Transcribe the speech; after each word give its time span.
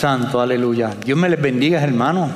Santo, 0.00 0.40
aleluya. 0.40 0.96
Dios 1.04 1.18
me 1.18 1.28
les 1.28 1.38
bendiga, 1.38 1.82
hermano. 1.82 2.30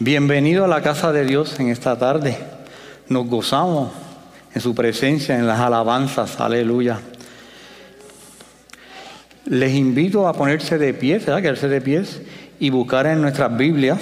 Bienvenido 0.00 0.64
a 0.64 0.68
la 0.68 0.82
casa 0.82 1.12
de 1.12 1.24
Dios 1.24 1.60
en 1.60 1.68
esta 1.68 1.96
tarde. 1.96 2.36
Nos 3.08 3.28
gozamos 3.28 3.92
en 4.52 4.60
su 4.60 4.74
presencia, 4.74 5.38
en 5.38 5.46
las 5.46 5.60
alabanzas, 5.60 6.40
aleluya. 6.40 6.98
Les 9.44 9.74
invito 9.74 10.26
a 10.26 10.32
ponerse 10.32 10.76
de 10.76 10.92
pie, 10.92 11.18
¿verdad? 11.20 11.40
Quedarse 11.40 11.68
de 11.68 11.80
pies 11.80 12.20
y 12.58 12.70
buscar 12.70 13.06
en 13.06 13.22
nuestras 13.22 13.56
Biblias, 13.56 14.00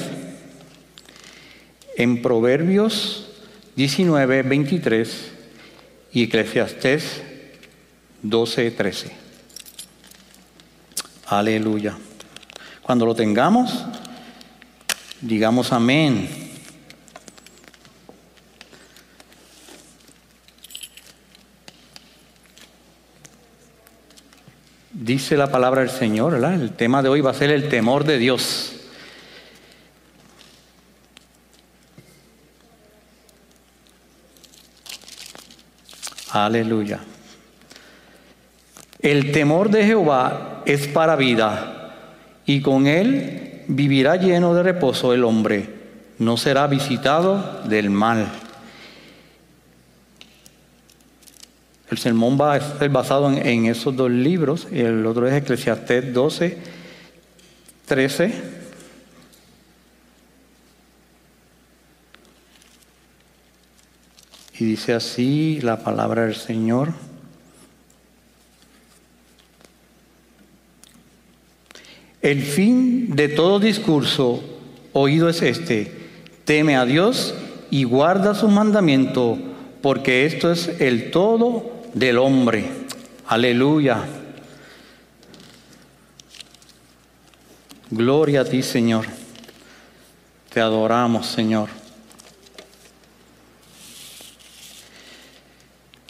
en 1.98 2.22
Proverbios 2.22 3.28
19, 3.76 4.42
23 4.42 5.32
y 6.14 6.22
Eclesiastés 6.22 7.20
12, 8.22 8.70
13. 8.70 9.10
Aleluya. 11.26 11.94
Cuando 12.90 13.06
lo 13.06 13.14
tengamos, 13.14 13.84
digamos 15.20 15.72
amén. 15.72 16.28
Dice 24.90 25.36
la 25.36 25.46
palabra 25.52 25.82
del 25.82 25.90
Señor, 25.90 26.32
¿verdad? 26.32 26.54
El 26.54 26.72
tema 26.72 27.00
de 27.00 27.10
hoy 27.10 27.20
va 27.20 27.30
a 27.30 27.34
ser 27.34 27.50
el 27.50 27.68
temor 27.68 28.02
de 28.02 28.18
Dios. 28.18 28.72
Aleluya. 36.32 36.98
El 38.98 39.30
temor 39.30 39.70
de 39.70 39.84
Jehová 39.86 40.64
es 40.66 40.88
para 40.88 41.14
vida 41.14 41.76
y 42.50 42.62
con 42.62 42.88
él 42.88 43.62
vivirá 43.68 44.16
lleno 44.16 44.54
de 44.54 44.64
reposo 44.64 45.14
el 45.14 45.22
hombre, 45.22 45.68
no 46.18 46.36
será 46.36 46.66
visitado 46.66 47.62
del 47.62 47.90
mal. 47.90 48.26
El 51.88 51.98
sermón 51.98 52.36
va 52.40 52.54
a 52.54 52.78
ser 52.78 52.90
basado 52.90 53.30
en, 53.30 53.66
esos 53.66 53.94
dos 53.94 54.10
libros, 54.10 54.66
el 54.72 55.06
otro 55.06 55.28
es 55.28 55.34
Eclesiastés 55.34 56.12
12, 56.12 56.58
13 57.86 58.60
Y 64.58 64.64
dice 64.64 64.92
así 64.92 65.60
la 65.62 65.84
palabra 65.84 66.26
del 66.26 66.34
Señor. 66.34 66.92
El 72.30 72.42
fin 72.42 73.16
de 73.16 73.26
todo 73.26 73.58
discurso 73.58 74.40
oído 74.92 75.28
es 75.28 75.42
este, 75.42 75.92
teme 76.44 76.76
a 76.76 76.84
Dios 76.84 77.34
y 77.72 77.82
guarda 77.82 78.36
su 78.36 78.46
mandamiento, 78.46 79.36
porque 79.82 80.26
esto 80.26 80.52
es 80.52 80.80
el 80.80 81.10
todo 81.10 81.72
del 81.92 82.18
hombre. 82.18 82.66
Aleluya. 83.26 84.04
Gloria 87.90 88.42
a 88.42 88.44
ti, 88.44 88.62
Señor. 88.62 89.06
Te 90.54 90.60
adoramos, 90.60 91.26
Señor. 91.26 91.68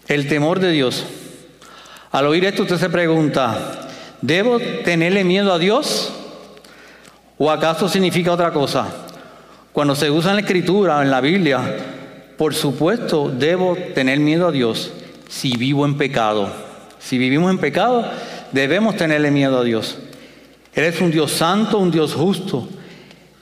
El 0.07 0.29
temor 0.29 0.61
de 0.61 0.71
Dios. 0.71 1.03
Al 2.11 2.27
oír 2.27 2.45
esto 2.45 2.65
usted 2.65 2.77
se 2.77 2.91
pregunta, 2.91 3.90
¿debo 4.23 4.59
tenerle 4.85 5.25
miedo 5.25 5.53
a 5.53 5.59
Dios? 5.59 6.13
¿O 7.39 7.51
acaso 7.51 7.89
significa 7.89 8.33
otra 8.33 8.53
cosa? 8.53 8.87
Cuando 9.73 9.95
se 9.95 10.11
usa 10.11 10.31
en 10.31 10.37
la 10.37 10.43
escritura, 10.43 11.03
en 11.03 11.11
la 11.11 11.21
Biblia, 11.21 11.61
por 12.37 12.55
supuesto 12.55 13.31
debo 13.31 13.77
tener 13.95 14.19
miedo 14.19 14.49
a 14.49 14.53
Dios 14.53 14.93
si 15.29 15.57
vivo 15.57 15.85
en 15.85 15.97
pecado. 15.97 16.53
Si 16.99 17.17
vivimos 17.17 17.51
en 17.51 17.59
pecado, 17.59 18.05
debemos 18.53 18.97
tenerle 18.97 19.31
miedo 19.31 19.59
a 19.59 19.65
Dios. 19.65 19.99
Él 20.75 20.85
es 20.85 21.01
un 21.01 21.11
Dios 21.11 21.33
santo, 21.33 21.79
un 21.79 21.91
Dios 21.91 22.15
justo. 22.15 22.69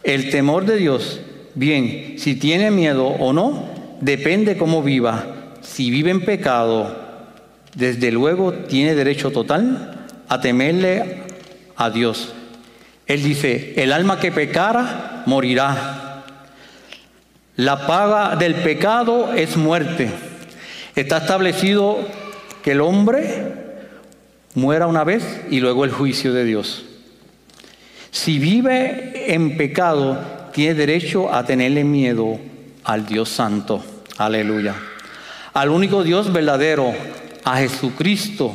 El 0.03 0.30
temor 0.30 0.64
de 0.64 0.76
Dios, 0.76 1.20
bien, 1.54 2.14
si 2.19 2.36
tiene 2.36 2.70
miedo 2.70 3.06
o 3.06 3.32
no, 3.32 3.69
depende 4.00 4.56
cómo 4.56 4.82
viva 4.82 5.34
si 5.69 5.91
vive 5.91 6.10
en 6.10 6.24
pecado, 6.24 6.97
desde 7.74 8.10
luego 8.10 8.53
tiene 8.53 8.94
derecho 8.94 9.30
total 9.30 9.97
a 10.28 10.41
temerle 10.41 11.22
a 11.77 11.91
Dios. 11.91 12.33
Él 13.06 13.22
dice, 13.22 13.75
el 13.77 13.93
alma 13.93 14.21
que 14.21 14.33
pecara 14.33 15.22
morirá. 15.27 16.25
La 17.56 17.87
paga 17.87 18.37
del 18.37 18.55
pecado 18.56 19.33
es 19.33 19.56
muerte. 19.56 20.11
Está 20.94 21.19
establecido 21.19 21.99
que 22.62 22.72
el 22.72 22.81
hombre 22.81 23.55
muera 24.55 24.87
una 24.87 25.05
vez 25.05 25.41
y 25.50 25.61
luego 25.61 25.84
el 25.84 25.91
juicio 25.91 26.33
de 26.33 26.45
Dios. 26.45 26.84
Si 28.10 28.39
vive 28.39 29.33
en 29.33 29.56
pecado, 29.56 30.21
tiene 30.53 30.75
derecho 30.75 31.33
a 31.33 31.45
tenerle 31.45 31.84
miedo 31.84 32.39
al 32.84 33.06
Dios 33.06 33.28
Santo. 33.28 33.84
Aleluya 34.19 34.75
al 35.59 35.71
único 35.71 36.05
Dios 36.05 36.33
verdadero, 36.33 36.95
a 37.45 37.56
Jesucristo, 37.56 38.55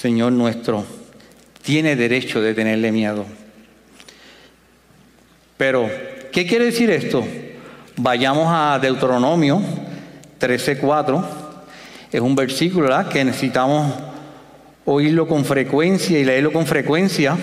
Señor 0.00 0.30
nuestro, 0.30 0.84
tiene 1.60 1.96
derecho 1.96 2.40
de 2.40 2.54
tenerle 2.54 2.92
miedo. 2.92 3.26
Pero, 5.56 5.90
¿qué 6.30 6.46
quiere 6.46 6.66
decir 6.66 6.88
esto? 6.88 7.26
Vayamos 7.96 8.46
a 8.48 8.78
Deuteronomio 8.78 9.60
13:4. 10.38 11.24
Es 12.12 12.20
un 12.20 12.36
versículo 12.36 12.88
que 13.08 13.24
necesitamos 13.24 13.92
oírlo 14.84 15.26
con 15.26 15.44
frecuencia 15.44 16.16
y 16.16 16.24
leerlo 16.24 16.52
con 16.52 16.64
frecuencia. 16.64 17.36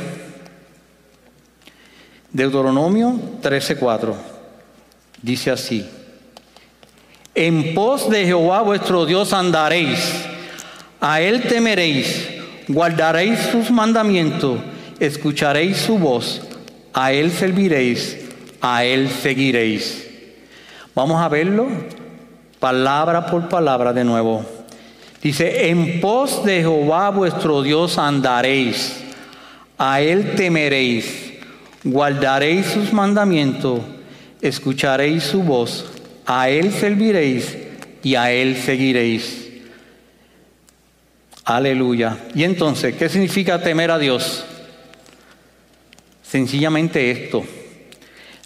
Deuteronomio 2.31 3.19
13:4 3.41 4.15
dice 5.21 5.51
así. 5.51 5.85
En 7.33 7.73
pos 7.73 8.09
de 8.09 8.25
Jehová 8.25 8.61
vuestro 8.61 9.05
Dios 9.05 9.33
andaréis, 9.33 9.99
a 11.01 11.19
él 11.19 11.43
temeréis, 11.43 12.34
guardaréis 12.67 13.39
sus 13.51 13.71
mandamientos, 13.71 14.59
escucharéis 14.99 15.77
su 15.77 15.97
voz, 15.97 16.41
a 16.93 17.11
él 17.11 17.31
serviréis, 17.31 18.17
a 18.61 18.83
él 18.83 19.09
seguiréis. 19.09 20.07
Vamos 20.93 21.21
a 21.21 21.29
verlo 21.29 21.67
palabra 22.59 23.25
por 23.25 23.49
palabra 23.49 23.93
de 23.93 24.03
nuevo. 24.03 24.45
Dice, 25.21 25.69
en 25.69 25.99
pos 26.01 26.43
de 26.45 26.61
Jehová 26.61 27.09
vuestro 27.09 27.61
Dios 27.61 27.97
andaréis, 27.97 29.03
a 29.77 30.01
él 30.01 30.35
temeréis, 30.35 31.33
guardaréis 31.83 32.67
sus 32.67 32.93
mandamientos, 32.93 33.81
escucharéis 34.41 35.23
su 35.23 35.43
voz 35.43 35.85
a 36.25 36.49
Él 36.49 36.71
serviréis 36.71 37.55
y 38.03 38.15
a 38.15 38.31
Él 38.31 38.57
seguiréis. 38.57 39.44
Aleluya. 41.45 42.17
Y 42.33 42.43
entonces, 42.43 42.95
¿qué 42.95 43.07
significa 43.07 43.61
temer 43.61 43.91
a 43.91 43.99
Dios? 43.99 44.43
Sencillamente 46.23 47.11
esto, 47.11 47.43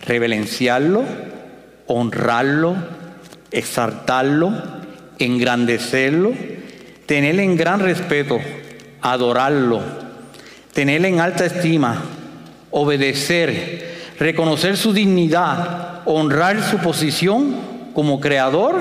reverenciarlo, 0.05 1.05
honrarlo, 1.87 2.75
exaltarlo, 3.51 4.51
engrandecerlo, 5.17 6.33
tenerle 7.05 7.43
en 7.43 7.55
gran 7.55 7.79
respeto, 7.79 8.37
adorarlo, 9.01 9.81
tenerle 10.73 11.07
en 11.07 11.21
alta 11.21 11.45
estima, 11.45 12.03
obedecer, 12.69 13.95
reconocer 14.19 14.75
su 14.75 14.91
dignidad, 14.91 16.01
honrar 16.03 16.61
su 16.61 16.79
posición 16.79 17.55
como 17.93 18.19
creador 18.19 18.75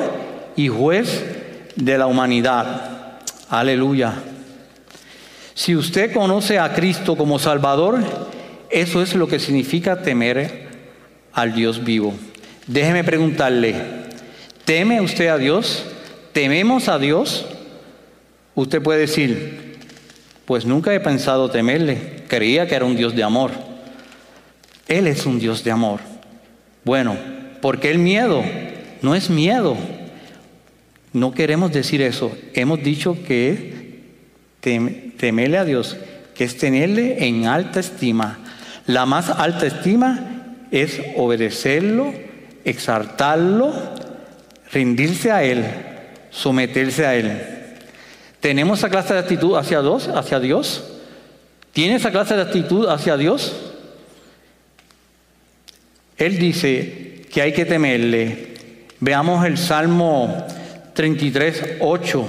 y 0.56 0.66
juez 0.66 1.24
de 1.76 1.98
la 1.98 2.08
humanidad. 2.08 2.97
Aleluya. 3.48 4.14
Si 5.54 5.74
usted 5.74 6.12
conoce 6.12 6.58
a 6.58 6.72
Cristo 6.74 7.16
como 7.16 7.38
Salvador, 7.38 8.00
eso 8.70 9.02
es 9.02 9.14
lo 9.14 9.26
que 9.26 9.38
significa 9.38 10.02
temer 10.02 10.68
al 11.32 11.54
Dios 11.54 11.84
vivo. 11.84 12.14
Déjeme 12.66 13.04
preguntarle, 13.04 13.74
¿teme 14.64 15.00
usted 15.00 15.28
a 15.28 15.38
Dios? 15.38 15.84
¿Tememos 16.32 16.88
a 16.88 16.98
Dios? 16.98 17.46
Usted 18.54 18.82
puede 18.82 19.00
decir, 19.00 19.78
pues 20.44 20.64
nunca 20.64 20.92
he 20.94 21.00
pensado 21.00 21.50
temerle, 21.50 22.24
creía 22.28 22.66
que 22.68 22.74
era 22.74 22.84
un 22.84 22.96
Dios 22.96 23.14
de 23.16 23.22
amor. 23.22 23.50
Él 24.86 25.06
es 25.06 25.26
un 25.26 25.38
Dios 25.38 25.64
de 25.64 25.70
amor. 25.70 26.00
Bueno, 26.84 27.16
¿por 27.60 27.80
qué 27.80 27.90
el 27.90 27.98
miedo? 27.98 28.42
no 29.02 29.14
es 29.14 29.30
miedo. 29.30 29.76
No 31.12 31.32
queremos 31.32 31.72
decir 31.72 32.02
eso. 32.02 32.36
Hemos 32.54 32.82
dicho 32.82 33.16
que 33.26 34.02
temerle 34.60 35.58
a 35.58 35.64
Dios, 35.64 35.96
que 36.34 36.44
es 36.44 36.56
tenerle 36.56 37.26
en 37.26 37.46
alta 37.46 37.80
estima, 37.80 38.38
La 38.86 39.04
más 39.04 39.28
alta 39.28 39.66
estima 39.66 40.56
es 40.70 41.00
obedecerlo, 41.16 42.14
exaltarlo, 42.64 43.72
rendirse 44.72 45.30
a 45.30 45.44
Él, 45.44 45.64
someterse 46.30 47.04
a 47.04 47.14
Él. 47.14 47.30
¿Tenemos 48.40 48.78
esa 48.78 48.88
clase 48.88 49.12
de 49.12 49.20
actitud 49.20 49.56
hacia 49.56 49.82
Dios? 49.82 50.08
Hacia 50.08 50.40
Dios? 50.40 50.84
¿Tiene 51.72 51.96
esa 51.96 52.10
clase 52.10 52.34
de 52.34 52.42
actitud 52.42 52.88
hacia 52.88 53.16
Dios? 53.16 53.54
Él 56.16 56.38
dice 56.38 57.22
que 57.30 57.42
hay 57.42 57.52
que 57.52 57.64
temerle. 57.64 58.54
Veamos 59.00 59.44
el 59.44 59.58
Salmo 59.58 60.46
33, 60.98 61.76
8. 61.78 62.28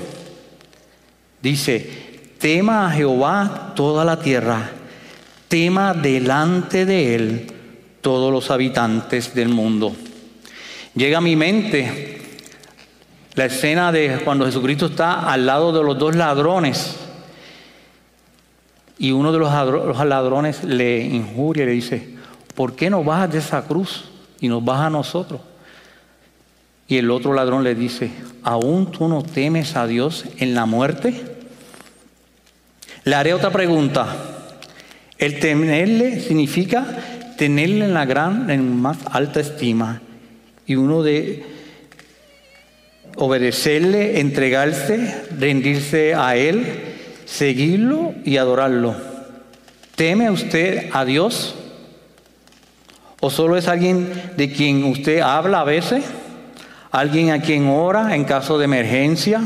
Dice, 1.42 1.89
tema 2.38 2.86
a 2.86 2.92
Jehová 2.92 3.74
toda 3.75 4.06
la 4.06 4.19
tierra, 4.19 4.69
tema 5.48 5.95
delante 5.95 6.86
de 6.86 7.16
él 7.16 7.51
todos 8.01 8.31
los 8.31 8.51
habitantes 8.51 9.33
del 9.33 9.50
mundo. 9.50 9.95
Llega 10.94 11.18
a 11.18 11.21
mi 11.21 11.36
mente 11.36 12.21
la 13.33 13.45
escena 13.45 13.92
de 13.92 14.21
cuando 14.24 14.45
Jesucristo 14.45 14.86
está 14.86 15.21
al 15.21 15.48
lado 15.48 15.74
de 15.74 15.83
los 15.83 15.98
dos 15.98 16.16
ladrones 16.16 16.95
y 19.00 19.10
uno 19.10 19.31
de 19.31 19.39
los 19.39 20.06
ladrones 20.06 20.63
le 20.63 21.00
injuria 21.06 21.63
y 21.63 21.66
le 21.66 21.71
dice, 21.71 22.18
¿por 22.54 22.75
qué 22.75 22.92
no 22.92 23.04
bajas 23.04 23.31
de 23.31 23.39
esa 23.39 23.63
cruz 23.63 24.12
y 24.39 24.48
nos 24.48 24.63
bajas 24.63 24.86
a 24.86 24.89
nosotros? 24.92 25.42
Y 26.89 26.97
el 26.97 27.12
otro 27.12 27.33
ladrón 27.33 27.63
le 27.63 27.75
dice, 27.75 28.09
¿aún 28.41 28.91
tú 28.91 29.07
no 29.07 29.21
temes 29.21 29.75
a 29.75 29.86
Dios 29.86 30.25
en 30.39 30.56
la 30.56 30.65
muerte? 30.65 31.13
Le 33.03 33.15
haré 33.15 33.33
otra 33.36 33.51
pregunta. 33.51 34.07
El 35.19 35.39
tenerle 35.39 36.19
significa 36.19 36.86
tenerle 37.38 37.86
en 37.86 37.94
la 37.94 38.06
gran, 38.06 38.50
en 38.50 38.75
más 38.75 38.97
alta 39.12 39.39
estima. 39.39 40.01
Y 40.65 40.75
uno 40.75 41.03
de 41.03 41.44
obedecerle, 43.18 44.19
entregarse, 44.19 45.25
rendirse 45.38 46.15
a 46.15 46.35
Él, 46.35 46.65
seguirlo 47.25 48.15
y 48.25 48.38
adorarlo. 48.38 48.95
¿Teme 49.95 50.31
usted 50.31 50.89
a 50.92 51.06
Dios? 51.06 51.53
¿O 53.19 53.30
solo 53.30 53.57
es 53.57 53.68
alguien 53.68 54.12
de 54.38 54.51
quien 54.51 54.85
usted 54.85 55.19
habla 55.19 55.62
a 55.62 55.65
veces? 55.65 56.03
¿Alguien 56.91 57.30
a 57.31 57.41
quien 57.41 57.68
ora 57.68 58.15
en 58.15 58.24
caso 58.24 58.57
de 58.57 58.65
emergencia? 58.65 59.41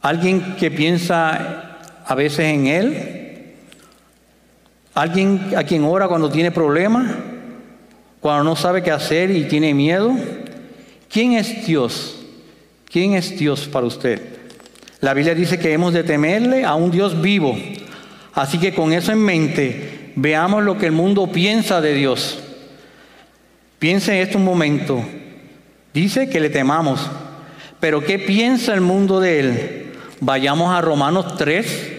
¿Alguien 0.00 0.56
que 0.56 0.70
piensa 0.70 1.78
a 2.06 2.14
veces 2.14 2.46
en 2.46 2.66
Él? 2.66 3.54
¿Alguien 4.94 5.52
a 5.56 5.62
quien 5.62 5.84
ora 5.84 6.08
cuando 6.08 6.30
tiene 6.30 6.50
problemas? 6.50 7.12
¿Cuando 8.20 8.44
no 8.44 8.56
sabe 8.56 8.82
qué 8.82 8.90
hacer 8.90 9.30
y 9.30 9.44
tiene 9.44 9.74
miedo? 9.74 10.14
¿Quién 11.10 11.34
es 11.34 11.66
Dios? 11.66 12.16
¿Quién 12.90 13.14
es 13.14 13.38
Dios 13.38 13.68
para 13.68 13.86
usted? 13.86 14.20
La 15.00 15.14
Biblia 15.14 15.34
dice 15.34 15.58
que 15.58 15.72
hemos 15.72 15.92
de 15.92 16.04
temerle 16.04 16.64
a 16.64 16.74
un 16.74 16.90
Dios 16.90 17.20
vivo. 17.20 17.56
Así 18.32 18.58
que 18.58 18.74
con 18.74 18.92
eso 18.92 19.12
en 19.12 19.18
mente, 19.18 20.12
veamos 20.16 20.62
lo 20.64 20.78
que 20.78 20.86
el 20.86 20.92
mundo 20.92 21.30
piensa 21.30 21.80
de 21.80 21.94
Dios. 21.94 22.38
Piense 23.78 24.14
en 24.14 24.26
esto 24.26 24.38
un 24.38 24.44
momento. 24.44 25.04
Dice 25.92 26.28
que 26.28 26.40
le 26.40 26.50
temamos. 26.50 27.00
Pero 27.80 28.04
¿qué 28.04 28.18
piensa 28.18 28.74
el 28.74 28.80
mundo 28.80 29.20
de 29.20 29.40
Él? 29.40 29.92
Vayamos 30.20 30.72
a 30.72 30.80
Romanos 30.80 31.36
3. 31.36 31.92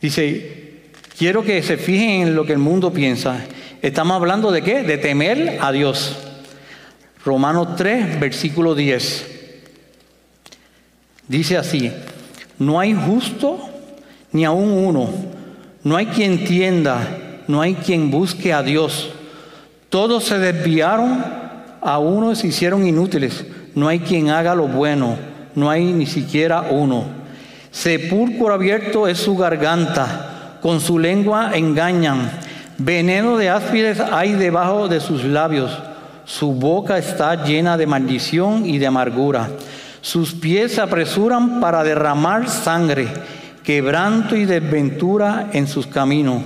Dice, 0.00 0.82
quiero 1.18 1.42
que 1.42 1.62
se 1.62 1.76
fijen 1.76 2.28
en 2.28 2.34
lo 2.36 2.46
que 2.46 2.52
el 2.52 2.58
mundo 2.58 2.92
piensa. 2.92 3.44
Estamos 3.82 4.14
hablando 4.14 4.52
de 4.52 4.62
qué? 4.62 4.82
De 4.82 4.96
temer 4.98 5.58
a 5.60 5.72
Dios. 5.72 6.16
Romanos 7.24 7.76
3, 7.76 8.20
versículo 8.20 8.74
10. 8.74 9.26
Dice 11.26 11.58
así, 11.58 11.92
no 12.58 12.80
hay 12.80 12.94
justo 12.94 13.68
ni 14.32 14.44
aún 14.44 14.70
uno, 14.70 15.10
no 15.84 15.96
hay 15.96 16.06
quien 16.06 16.44
tienda, 16.44 17.42
no 17.46 17.60
hay 17.60 17.74
quien 17.74 18.10
busque 18.10 18.52
a 18.52 18.62
Dios. 18.62 19.10
Todos 19.88 20.24
se 20.24 20.38
desviaron, 20.38 21.24
a 21.80 21.98
uno 21.98 22.34
se 22.34 22.48
hicieron 22.48 22.86
inútiles. 22.86 23.44
No 23.74 23.88
hay 23.88 24.00
quien 24.00 24.28
haga 24.28 24.54
lo 24.54 24.68
bueno, 24.68 25.16
no 25.54 25.70
hay 25.70 25.84
ni 25.92 26.04
siquiera 26.04 26.66
uno. 26.70 27.04
Sepulcro 27.70 28.52
abierto 28.52 29.08
es 29.08 29.18
su 29.18 29.36
garganta, 29.36 30.58
con 30.60 30.80
su 30.80 30.98
lengua 30.98 31.52
engañan. 31.54 32.30
Veneno 32.76 33.38
de 33.38 33.48
áspides 33.48 34.00
hay 34.00 34.32
debajo 34.32 34.88
de 34.88 35.00
sus 35.00 35.24
labios. 35.24 35.76
Su 36.24 36.52
boca 36.52 36.98
está 36.98 37.44
llena 37.44 37.78
de 37.78 37.86
maldición 37.86 38.66
y 38.66 38.76
de 38.76 38.86
amargura. 38.86 39.48
Sus 40.02 40.34
pies 40.34 40.72
se 40.72 40.82
apresuran 40.82 41.60
para 41.60 41.82
derramar 41.82 42.48
sangre, 42.48 43.08
quebranto 43.64 44.36
y 44.36 44.44
desventura 44.44 45.48
en 45.52 45.66
sus 45.66 45.86
caminos. 45.86 46.42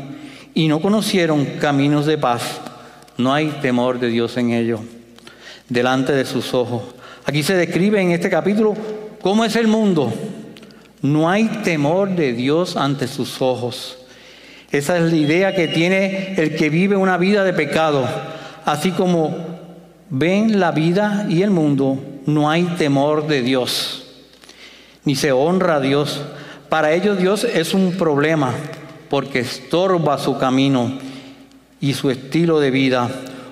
Y 0.55 0.69
no 0.69 0.81
conocieron 0.81 1.45
caminos 1.61 2.07
de 2.07 2.19
paz. 2.19 2.62
No 3.17 3.33
hay 3.35 3.49
temor 3.61 3.99
de 3.99 4.09
Dios 4.09 4.37
en 4.37 4.53
ellos, 4.53 4.81
delante 5.69 6.13
de 6.13 6.25
sus 6.25 6.55
ojos. 6.55 6.83
Aquí 7.25 7.43
se 7.43 7.55
describe 7.55 8.01
en 8.01 8.11
este 8.11 8.31
capítulo 8.31 8.75
cómo 9.21 9.45
es 9.45 9.57
el 9.57 9.69
mundo. 9.69 10.13
No 11.03 11.29
hay 11.29 11.49
temor 11.65 12.11
de 12.11 12.33
Dios 12.33 12.77
ante 12.77 13.09
sus 13.09 13.43
ojos. 13.43 13.99
Esa 14.71 14.97
es 14.97 15.11
la 15.11 15.17
idea 15.17 15.55
que 15.55 15.69
tiene 15.69 16.35
el 16.37 16.57
que 16.57 16.71
vive 16.71 16.97
una 16.97 17.19
vida 17.19 17.45
de 17.45 17.53
pecado. 17.53 18.09
Así 18.65 18.93
como 18.93 19.37
ven 20.09 20.61
la 20.61 20.71
vida 20.71 21.27
y 21.29 21.43
el 21.43 21.51
mundo, 21.51 21.99
no 22.27 22.51
hay 22.51 22.65
temor 22.79 23.27
de 23.27 23.43
Dios, 23.43 24.05
ni 25.05 25.17
se 25.17 25.33
honra 25.33 25.77
a 25.77 25.81
Dios. 25.81 26.23
Para 26.69 26.93
ellos 26.93 27.19
Dios 27.19 27.45
es 27.45 27.75
un 27.75 27.93
problema 27.93 28.55
porque 29.11 29.41
estorba 29.41 30.17
su 30.19 30.39
camino 30.39 30.99
y 31.83 31.93
su 31.95 32.11
estilo 32.11 32.61
de 32.61 32.71
vida. 32.71 33.11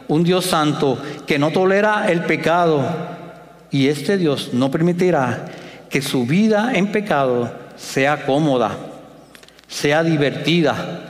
Un 0.09 0.25
Dios 0.25 0.47
santo 0.47 0.97
que 1.27 1.39
no 1.39 1.51
tolera 1.51 2.11
el 2.11 2.25
pecado 2.25 2.83
y 3.71 3.89
este 3.89 4.17
Dios 4.17 4.51
no 4.55 4.71
permitirá 4.71 5.47
que 5.91 6.01
su 6.01 6.25
vida 6.25 6.73
en 6.75 6.93
pecado 6.93 7.53
sea 7.77 8.25
cómoda, 8.25 8.77
sea 9.69 10.03
divertida. 10.05 11.09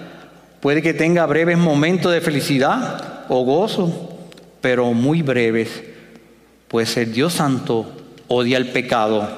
Puede 0.60 0.82
que 0.82 0.94
tenga 0.94 1.26
breves 1.26 1.58
momentos 1.58 2.10
de 2.10 2.22
felicidad 2.22 3.24
o 3.28 3.44
gozo, 3.44 4.18
pero 4.62 4.92
muy 4.94 5.20
breves, 5.22 5.82
pues 6.68 6.96
el 6.96 7.12
Dios 7.12 7.34
santo 7.34 7.86
odia 8.28 8.56
el 8.56 8.68
pecado. 8.68 9.28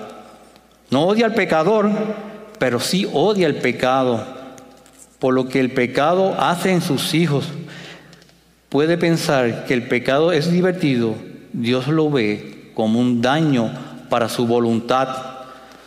No 0.91 1.03
odia 1.07 1.27
al 1.27 1.35
pecador, 1.35 1.91
pero 2.61 2.79
sí 2.79 3.09
odia 3.13 3.49
el 3.49 3.57
pecado, 3.57 4.25
por 5.19 5.35
lo 5.35 5.49
que 5.49 5.59
el 5.59 5.73
pecado 5.73 6.37
hace 6.39 6.71
en 6.71 6.81
sus 6.81 7.15
hijos 7.15 7.49
puede 8.73 8.97
pensar 8.97 9.67
que 9.67 9.75
el 9.75 9.87
pecado 9.87 10.33
es 10.33 10.51
divertido, 10.51 11.15
Dios 11.53 11.89
lo 11.89 12.11
ve 12.11 12.71
como 12.73 13.01
un 13.01 13.21
daño 13.21 13.71
para 14.09 14.31
su 14.31 14.47
voluntad, 14.47 15.09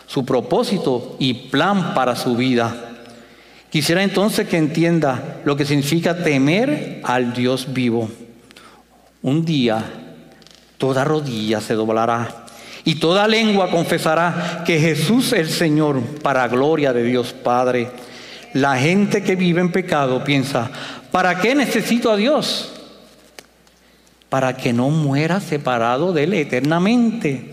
su 0.05 0.23
propósito 0.23 1.15
y 1.17 1.33
plan 1.33 1.95
para 1.95 2.15
su 2.15 2.35
vida. 2.35 2.75
Quisiera 3.71 4.03
entonces 4.03 4.47
que 4.47 4.57
entienda 4.57 5.41
lo 5.45 5.57
que 5.57 5.65
significa 5.65 6.23
temer 6.23 7.01
al 7.03 7.33
Dios 7.33 7.73
vivo. 7.73 8.07
Un 9.23 9.43
día 9.43 9.83
toda 10.77 11.03
rodilla 11.03 11.61
se 11.61 11.73
doblará 11.73 12.45
y 12.83 12.95
toda 12.95 13.27
lengua 13.27 13.71
confesará 13.71 14.61
que 14.63 14.79
Jesús 14.79 15.33
es 15.33 15.39
el 15.39 15.49
Señor 15.49 16.01
para 16.21 16.47
gloria 16.47 16.93
de 16.93 17.01
Dios 17.01 17.33
Padre. 17.33 17.89
La 18.53 18.77
gente 18.77 19.23
que 19.23 19.35
vive 19.35 19.59
en 19.59 19.71
pecado 19.71 20.23
piensa, 20.23 20.69
¿para 21.09 21.39
qué 21.39 21.55
necesito 21.55 22.11
a 22.11 22.15
Dios? 22.15 22.73
Para 24.29 24.57
que 24.57 24.73
no 24.73 24.89
muera 24.89 25.39
separado 25.39 26.13
de 26.13 26.23
Él 26.23 26.33
eternamente, 26.33 27.51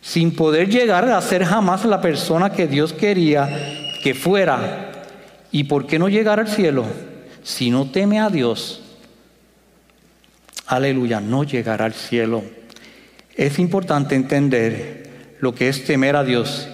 sin 0.00 0.34
poder 0.34 0.68
llegar 0.68 1.08
a 1.08 1.20
ser 1.20 1.44
jamás 1.44 1.84
la 1.84 2.00
persona 2.00 2.50
que 2.50 2.66
Dios 2.66 2.92
quería 2.92 3.48
que 4.02 4.14
fuera. 4.14 4.92
¿Y 5.50 5.64
por 5.64 5.86
qué 5.86 5.98
no 5.98 6.08
llegar 6.08 6.40
al 6.40 6.48
cielo? 6.48 6.84
Si 7.42 7.70
no 7.70 7.90
teme 7.90 8.20
a 8.20 8.28
Dios, 8.28 8.82
aleluya, 10.66 11.20
no 11.20 11.44
llegará 11.44 11.86
al 11.86 11.94
cielo. 11.94 12.42
Es 13.34 13.58
importante 13.58 14.14
entender 14.14 15.36
lo 15.40 15.54
que 15.54 15.68
es 15.68 15.84
temer 15.84 16.16
a 16.16 16.24
Dios. 16.24 16.68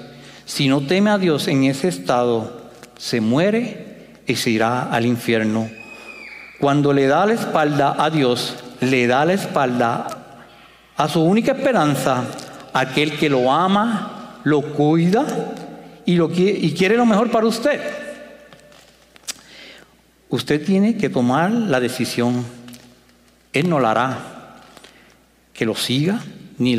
Si 0.45 0.69
no 0.69 0.87
teme 0.87 1.11
a 1.11 1.19
Dios 1.19 1.47
en 1.49 1.65
ese 1.65 1.89
estado, 1.89 2.71
se 2.97 3.21
muere 3.21 3.95
y 4.27 4.37
se 4.37 4.51
irá 4.51 4.91
al 4.91 5.07
infierno. 5.07 5.69
Cuando 6.59 6.93
le 6.93 7.07
da 7.07 7.27
la 7.27 7.35
espalda 7.35 7.97
a 8.03 8.11
Dios, 8.11 8.64
le 8.91 9.07
da 9.07 9.25
la 9.25 9.35
espalda 9.35 10.07
a 10.97 11.09
su 11.09 11.21
única 11.21 11.53
esperanza, 11.53 12.25
aquel 12.73 13.17
que 13.17 13.29
lo 13.29 13.53
ama, 13.53 14.41
lo 14.45 14.63
cuida 14.63 15.25
y, 16.05 16.17
lo 16.17 16.31
quiere, 16.31 16.59
y 16.59 16.73
quiere 16.73 16.97
lo 16.97 17.07
mejor 17.07 17.31
para 17.31 17.47
usted. 17.47 17.81
Usted 20.29 20.65
tiene 20.65 20.97
que 20.97 21.09
tomar 21.09 21.51
la 21.51 21.81
decisión. 21.81 22.45
Él 23.53 23.69
no 23.69 23.81
la 23.81 23.91
hará 23.93 24.19
que 25.53 25.65
lo 25.65 25.75
siga, 25.75 26.21
ni, 26.59 26.77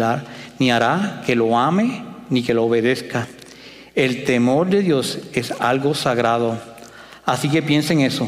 ni 0.60 0.72
hará 0.72 1.24
que 1.26 1.36
lo 1.36 1.58
ame, 1.58 2.04
ni 2.30 2.44
que 2.44 2.54
lo 2.54 2.66
obedezca. 2.66 3.28
El 3.96 4.26
temor 4.26 4.70
de 4.70 4.82
Dios 4.82 5.20
es 5.34 5.52
algo 5.60 5.94
sagrado. 5.96 6.60
Así 7.26 7.50
que 7.50 7.62
piensen 7.62 8.02
eso. 8.02 8.28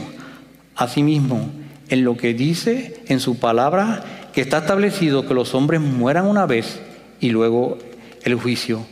Asimismo, 0.76 1.50
en 1.90 2.04
lo 2.04 2.18
que 2.18 2.34
dice 2.34 3.04
en 3.08 3.20
su 3.20 3.40
palabra, 3.40 4.30
que 4.34 4.42
está 4.42 4.60
establecido 4.60 5.28
que 5.28 5.34
los 5.34 5.56
hombres 5.56 5.82
mueran 5.82 6.26
una 6.26 6.46
vez 6.46 6.80
y 7.20 7.30
luego 7.30 7.78
el 8.24 8.36
juicio. 8.36 8.86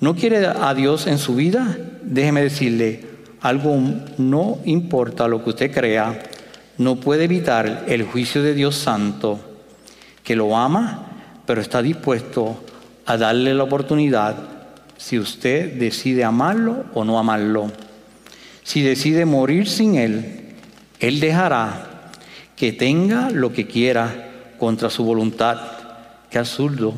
¿No 0.00 0.14
quiere 0.14 0.46
a 0.46 0.74
Dios 0.74 1.06
en 1.06 1.18
su 1.18 1.34
vida? 1.34 1.78
Déjeme 2.02 2.42
decirle, 2.42 3.04
algo 3.40 3.78
no 4.18 4.58
importa 4.64 5.28
lo 5.28 5.42
que 5.42 5.50
usted 5.50 5.72
crea, 5.72 6.22
no 6.78 6.96
puede 6.96 7.24
evitar 7.24 7.84
el 7.88 8.02
juicio 8.02 8.42
de 8.42 8.54
Dios 8.54 8.76
Santo, 8.76 9.40
que 10.22 10.36
lo 10.36 10.56
ama, 10.56 11.06
pero 11.46 11.60
está 11.60 11.80
dispuesto 11.80 12.60
a 13.06 13.16
darle 13.16 13.54
la 13.54 13.62
oportunidad 13.62 14.36
si 14.96 15.18
usted 15.18 15.74
decide 15.78 16.24
amarlo 16.24 16.84
o 16.92 17.04
no 17.04 17.18
amarlo. 17.18 17.70
Si 18.64 18.82
decide 18.82 19.24
morir 19.24 19.68
sin 19.68 19.94
Él, 19.94 20.54
Él 20.98 21.20
dejará 21.20 21.95
que 22.56 22.72
tenga 22.72 23.30
lo 23.30 23.52
que 23.52 23.66
quiera 23.66 24.54
contra 24.58 24.88
su 24.90 25.04
voluntad. 25.04 25.60
Qué 26.30 26.38
absurdo. 26.38 26.94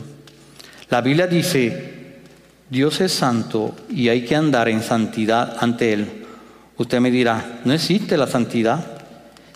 La 0.88 1.00
Biblia 1.00 1.26
dice, 1.26 2.20
Dios 2.70 3.00
es 3.00 3.12
santo 3.12 3.74
y 3.90 4.08
hay 4.08 4.24
que 4.24 4.36
andar 4.36 4.68
en 4.68 4.82
santidad 4.82 5.56
ante 5.60 5.92
Él. 5.92 6.24
Usted 6.76 7.00
me 7.00 7.10
dirá, 7.10 7.60
¿no 7.64 7.72
existe 7.72 8.16
la 8.16 8.28
santidad? 8.28 9.02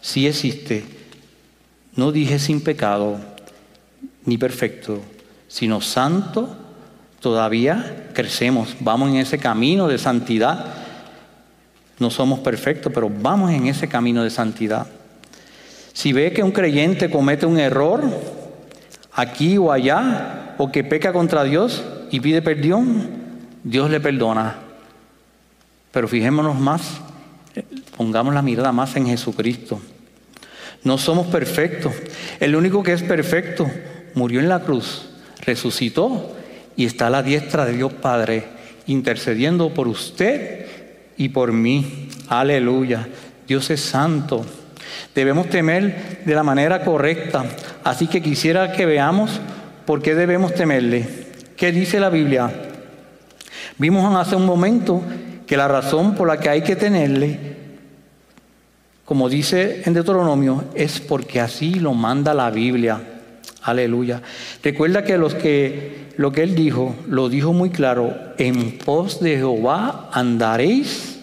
Sí 0.00 0.26
existe. 0.26 0.84
No 1.94 2.10
dije 2.10 2.38
sin 2.38 2.62
pecado 2.62 3.20
ni 4.24 4.36
perfecto, 4.38 5.00
sino 5.46 5.80
santo. 5.80 6.56
Todavía 7.20 8.08
crecemos, 8.12 8.74
vamos 8.80 9.10
en 9.10 9.16
ese 9.16 9.38
camino 9.38 9.86
de 9.86 9.98
santidad. 9.98 10.74
No 12.00 12.10
somos 12.10 12.40
perfectos, 12.40 12.90
pero 12.92 13.08
vamos 13.08 13.52
en 13.52 13.68
ese 13.68 13.88
camino 13.88 14.24
de 14.24 14.30
santidad. 14.30 14.88
Si 15.92 16.12
ve 16.12 16.32
que 16.32 16.42
un 16.42 16.52
creyente 16.52 17.10
comete 17.10 17.46
un 17.46 17.58
error 17.58 18.02
aquí 19.12 19.58
o 19.58 19.70
allá, 19.72 20.54
o 20.58 20.70
que 20.70 20.84
peca 20.84 21.12
contra 21.12 21.44
Dios 21.44 21.84
y 22.10 22.20
pide 22.20 22.42
perdón, 22.42 23.08
Dios 23.64 23.90
le 23.90 24.00
perdona. 24.00 24.56
Pero 25.90 26.08
fijémonos 26.08 26.58
más 26.58 27.00
Pongamos 27.96 28.32
la 28.32 28.42
mirada 28.42 28.72
más 28.72 28.96
en 28.96 29.06
Jesucristo. 29.06 29.80
No 30.82 30.98
somos 30.98 31.26
perfectos. 31.26 31.92
El 32.40 32.56
único 32.56 32.82
que 32.82 32.92
es 32.92 33.02
perfecto 33.02 33.70
murió 34.14 34.40
en 34.40 34.48
la 34.48 34.60
cruz, 34.60 35.10
resucitó 35.40 36.34
y 36.76 36.86
está 36.86 37.08
a 37.08 37.10
la 37.10 37.22
diestra 37.22 37.64
de 37.66 37.74
Dios 37.74 37.92
Padre, 37.92 38.44
intercediendo 38.86 39.74
por 39.74 39.88
usted 39.88 40.66
y 41.16 41.28
por 41.28 41.52
mí. 41.52 42.08
Aleluya. 42.28 43.06
Dios 43.46 43.70
es 43.70 43.80
santo. 43.80 44.44
Debemos 45.14 45.48
temer 45.48 46.22
de 46.24 46.34
la 46.34 46.42
manera 46.42 46.84
correcta. 46.84 47.44
Así 47.84 48.06
que 48.06 48.22
quisiera 48.22 48.72
que 48.72 48.86
veamos 48.86 49.40
por 49.86 50.02
qué 50.02 50.14
debemos 50.14 50.54
temerle. 50.54 51.06
¿Qué 51.56 51.72
dice 51.72 52.00
la 52.00 52.10
Biblia? 52.10 52.50
Vimos 53.78 54.14
hace 54.16 54.36
un 54.36 54.46
momento 54.46 55.02
que 55.46 55.56
la 55.56 55.68
razón 55.68 56.14
por 56.14 56.28
la 56.28 56.38
que 56.38 56.48
hay 56.48 56.62
que 56.62 56.76
tenerle, 56.76 57.38
como 59.04 59.28
dice 59.28 59.82
en 59.84 59.94
Deuteronomio, 59.94 60.64
es 60.74 61.00
porque 61.00 61.40
así 61.40 61.74
lo 61.74 61.94
manda 61.94 62.34
la 62.34 62.50
Biblia. 62.50 63.00
Aleluya. 63.62 64.22
Recuerda 64.62 65.04
que, 65.04 65.18
los 65.18 65.34
que 65.34 66.02
lo 66.16 66.32
que 66.32 66.42
él 66.42 66.54
dijo, 66.54 66.94
lo 67.08 67.28
dijo 67.28 67.52
muy 67.52 67.70
claro, 67.70 68.14
en 68.38 68.78
pos 68.78 69.20
de 69.20 69.36
Jehová 69.36 70.10
andaréis, 70.12 71.20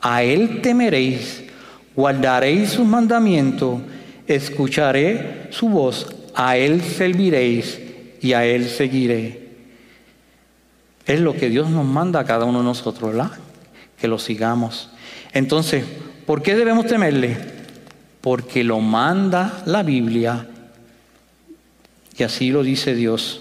a 0.00 0.22
él 0.22 0.60
temeréis, 0.60 1.43
guardaréis 1.96 2.70
sus 2.70 2.86
mandamientos, 2.86 3.80
escucharé 4.26 5.48
su 5.50 5.68
voz, 5.68 6.14
a 6.34 6.56
él 6.56 6.82
serviréis 6.82 7.80
y 8.20 8.32
a 8.32 8.44
él 8.44 8.68
seguiré. 8.68 9.44
Es 11.06 11.20
lo 11.20 11.34
que 11.34 11.50
Dios 11.50 11.70
nos 11.70 11.84
manda 11.84 12.20
a 12.20 12.24
cada 12.24 12.44
uno 12.44 12.60
de 12.60 12.64
nosotros, 12.64 13.12
¿verdad? 13.12 13.32
que 14.04 14.08
lo 14.08 14.18
sigamos. 14.18 14.90
Entonces, 15.32 15.84
¿por 16.26 16.42
qué 16.42 16.54
debemos 16.54 16.86
temerle? 16.86 17.38
Porque 18.20 18.62
lo 18.62 18.80
manda 18.80 19.62
la 19.64 19.82
Biblia 19.82 20.46
y 22.16 22.22
así 22.22 22.50
lo 22.50 22.62
dice 22.62 22.94
Dios. 22.94 23.40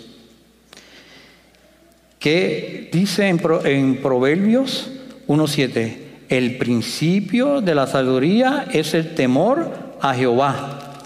¿Qué 2.17 2.89
dice 2.93 3.27
en, 3.27 3.41
en 3.65 4.01
Proverbios 4.01 4.89
1.7? 5.27 6.02
El 6.33 6.57
principio 6.57 7.61
de 7.61 7.75
la 7.75 7.85
sabiduría 7.85 8.65
es 8.73 8.95
el 8.95 9.13
temor 9.13 9.71
a 10.01 10.15
Jehová. 10.15 11.03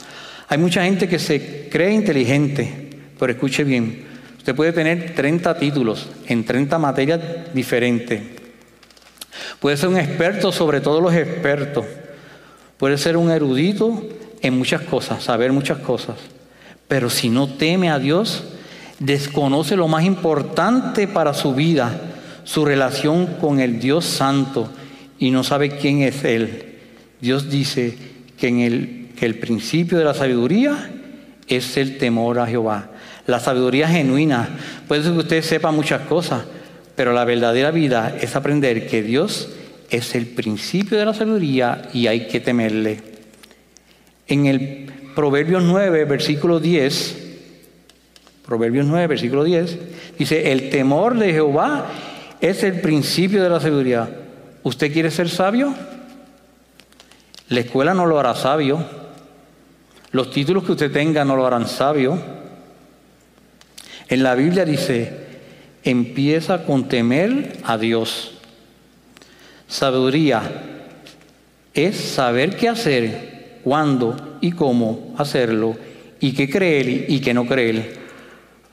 Hay 0.47 0.57
mucha 0.57 0.85
gente 0.85 1.09
que 1.09 1.19
se 1.19 1.67
cree 1.69 1.91
inteligente, 1.91 2.91
pero 3.19 3.33
escuche 3.33 3.65
bien, 3.65 4.05
usted 4.37 4.55
puede 4.55 4.71
tener 4.71 5.15
30 5.15 5.59
títulos 5.59 6.07
en 6.27 6.45
30 6.45 6.79
materias 6.79 7.19
diferentes 7.53 8.37
Puede 9.59 9.75
ser 9.75 9.89
un 9.89 9.97
experto 9.97 10.53
sobre 10.53 10.79
todos 10.79 11.03
los 11.03 11.13
expertos. 11.13 11.85
Puede 12.77 12.97
ser 12.97 13.17
un 13.17 13.29
erudito 13.29 14.01
en 14.41 14.57
muchas 14.57 14.81
cosas, 14.83 15.21
saber 15.21 15.51
muchas 15.51 15.79
cosas. 15.79 16.15
Pero 16.87 17.09
si 17.09 17.27
no 17.27 17.49
teme 17.49 17.89
a 17.89 17.99
Dios, 17.99 18.45
desconoce 18.99 19.75
lo 19.75 19.89
más 19.89 20.05
importante 20.05 21.05
para 21.05 21.33
su 21.33 21.53
vida, 21.53 21.99
su 22.45 22.63
relación 22.63 23.25
con 23.41 23.59
el 23.59 23.77
Dios 23.81 24.05
Santo, 24.05 24.69
y 25.19 25.31
no 25.31 25.43
sabe 25.43 25.77
quién 25.77 26.01
es 26.01 26.23
Él. 26.23 26.75
Dios 27.21 27.49
dice 27.49 27.97
que, 28.37 28.47
el, 28.65 29.09
el 29.19 29.35
principio 29.39 29.97
de 29.97 30.03
la 30.03 30.13
sabiduría 30.13 30.91
es 31.47 31.77
el 31.77 31.97
temor 31.97 32.39
a 32.39 32.47
Jehová. 32.47 32.91
La 33.25 33.39
sabiduría 33.39 33.87
genuina. 33.87 34.49
Puede 34.87 35.03
ser 35.03 35.13
que 35.13 35.19
usted 35.19 35.41
sepa 35.41 35.71
muchas 35.71 36.01
cosas, 36.01 36.43
pero 36.95 37.13
la 37.13 37.25
verdadera 37.25 37.71
vida 37.71 38.15
es 38.21 38.35
aprender 38.35 38.87
que 38.87 39.03
Dios 39.03 39.49
es 39.89 40.15
el 40.15 40.27
principio 40.27 40.97
de 40.97 41.05
la 41.05 41.13
sabiduría 41.13 41.89
y 41.93 42.07
hay 42.07 42.27
que 42.27 42.39
temerle. 42.39 42.99
En 44.27 44.45
el 44.45 44.91
Proverbios 45.15 45.63
9, 45.63 46.05
versículo 46.05 46.59
10, 46.59 47.15
Proverbios 48.45 48.85
9, 48.85 49.07
versículo 49.07 49.43
10, 49.43 49.77
dice, 50.17 50.51
el 50.51 50.69
temor 50.69 51.17
de 51.17 51.33
Jehová 51.33 51.87
es 52.39 52.63
el 52.63 52.81
principio 52.81 53.43
de 53.43 53.49
la 53.49 53.59
sabiduría. 53.59 54.09
¿Usted 54.63 54.91
quiere 54.91 55.11
ser 55.11 55.29
sabio? 55.29 55.73
La 57.49 57.61
escuela 57.61 57.93
no 57.93 58.05
lo 58.05 58.19
hará 58.19 58.35
sabio. 58.35 58.83
Los 60.11 60.31
títulos 60.31 60.63
que 60.63 60.73
usted 60.73 60.91
tenga 60.91 61.23
no 61.23 61.35
lo 61.35 61.45
harán 61.45 61.67
sabio. 61.67 62.19
En 64.09 64.23
la 64.23 64.35
Biblia 64.35 64.65
dice, 64.65 65.27
empieza 65.83 66.63
con 66.63 66.87
temer 66.87 67.57
a 67.63 67.77
Dios. 67.77 68.33
Sabiduría 69.67 70.41
es 71.73 71.95
saber 71.95 72.55
qué 72.55 72.69
hacer, 72.69 73.59
cuándo 73.63 74.37
y 74.41 74.51
cómo 74.51 75.13
hacerlo, 75.17 75.77
y 76.19 76.33
qué 76.33 76.49
creer 76.49 77.05
y 77.09 77.19
qué 77.19 77.33
no 77.33 77.45
creer. 77.45 77.97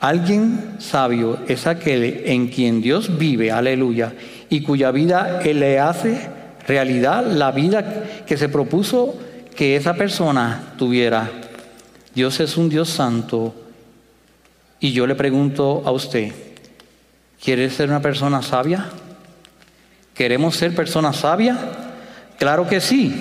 Alguien 0.00 0.76
sabio 0.78 1.38
es 1.48 1.66
aquel 1.66 2.22
en 2.26 2.48
quien 2.48 2.80
Dios 2.80 3.18
vive, 3.18 3.50
aleluya, 3.50 4.12
y 4.54 4.62
cuya 4.62 4.90
vida 4.92 5.40
Él 5.42 5.60
le 5.60 5.80
hace 5.80 6.30
realidad 6.66 7.26
la 7.26 7.50
vida 7.50 8.04
que 8.26 8.36
se 8.36 8.48
propuso 8.48 9.14
que 9.56 9.76
esa 9.76 9.94
persona 9.94 10.74
tuviera. 10.78 11.30
Dios 12.14 12.38
es 12.40 12.56
un 12.56 12.68
Dios 12.68 12.88
santo. 12.88 13.54
Y 14.78 14.92
yo 14.92 15.06
le 15.06 15.14
pregunto 15.14 15.82
a 15.84 15.90
usted, 15.90 16.32
¿Quieres 17.44 17.74
ser 17.74 17.90
una 17.90 18.00
persona 18.00 18.40
sabia? 18.40 18.86
¿Queremos 20.14 20.56
ser 20.56 20.74
personas 20.74 21.16
sabias? 21.16 21.58
Claro 22.38 22.66
que 22.66 22.80
sí. 22.80 23.14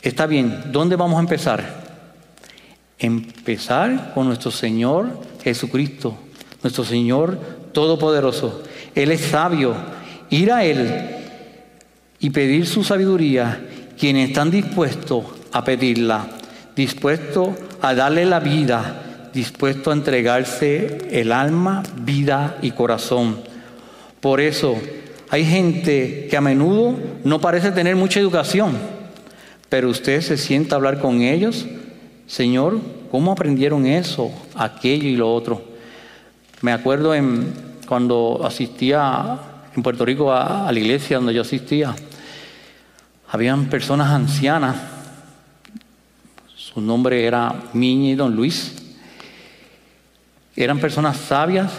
Está 0.00 0.24
bien, 0.24 0.72
¿dónde 0.72 0.96
vamos 0.96 1.18
a 1.18 1.20
empezar? 1.20 1.62
Empezar 2.98 4.12
con 4.14 4.26
nuestro 4.26 4.50
Señor 4.50 5.20
Jesucristo, 5.42 6.16
nuestro 6.62 6.82
Señor 6.82 7.59
Todopoderoso. 7.72 8.62
Él 8.94 9.12
es 9.12 9.20
sabio. 9.20 9.74
Ir 10.30 10.52
a 10.52 10.64
Él 10.64 11.16
y 12.20 12.30
pedir 12.30 12.66
su 12.66 12.84
sabiduría, 12.84 13.60
quienes 13.98 14.28
están 14.28 14.50
dispuestos 14.50 15.24
a 15.52 15.64
pedirla, 15.64 16.28
dispuestos 16.76 17.48
a 17.80 17.94
darle 17.94 18.26
la 18.26 18.40
vida, 18.40 19.30
dispuesto 19.32 19.90
a 19.90 19.94
entregarse 19.94 20.98
el 21.10 21.32
alma, 21.32 21.82
vida 21.96 22.58
y 22.62 22.72
corazón. 22.72 23.40
Por 24.20 24.40
eso 24.40 24.76
hay 25.30 25.44
gente 25.44 26.28
que 26.30 26.36
a 26.36 26.42
menudo 26.42 26.94
no 27.24 27.40
parece 27.40 27.72
tener 27.72 27.96
mucha 27.96 28.20
educación, 28.20 28.76
pero 29.68 29.88
usted 29.88 30.20
se 30.20 30.36
sienta 30.36 30.74
a 30.74 30.78
hablar 30.78 31.00
con 31.00 31.22
ellos. 31.22 31.66
Señor, 32.26 32.80
¿cómo 33.10 33.32
aprendieron 33.32 33.86
eso, 33.86 34.30
aquello 34.54 35.08
y 35.08 35.16
lo 35.16 35.32
otro? 35.32 35.69
Me 36.62 36.72
acuerdo 36.72 37.14
en, 37.14 37.54
cuando 37.88 38.42
asistía 38.44 39.38
en 39.74 39.82
Puerto 39.82 40.04
Rico 40.04 40.30
a, 40.30 40.70
la 40.70 40.78
iglesia 40.78 41.16
donde 41.16 41.32
yo 41.32 41.40
asistía, 41.40 41.94
habían 43.30 43.70
personas 43.70 44.10
ancianas, 44.10 44.76
su 46.54 46.82
nombre 46.82 47.24
era 47.24 47.54
Miña 47.72 48.10
y 48.10 48.14
Don 48.14 48.36
Luis, 48.36 48.74
eran 50.54 50.80
personas 50.80 51.16
sabias, 51.16 51.72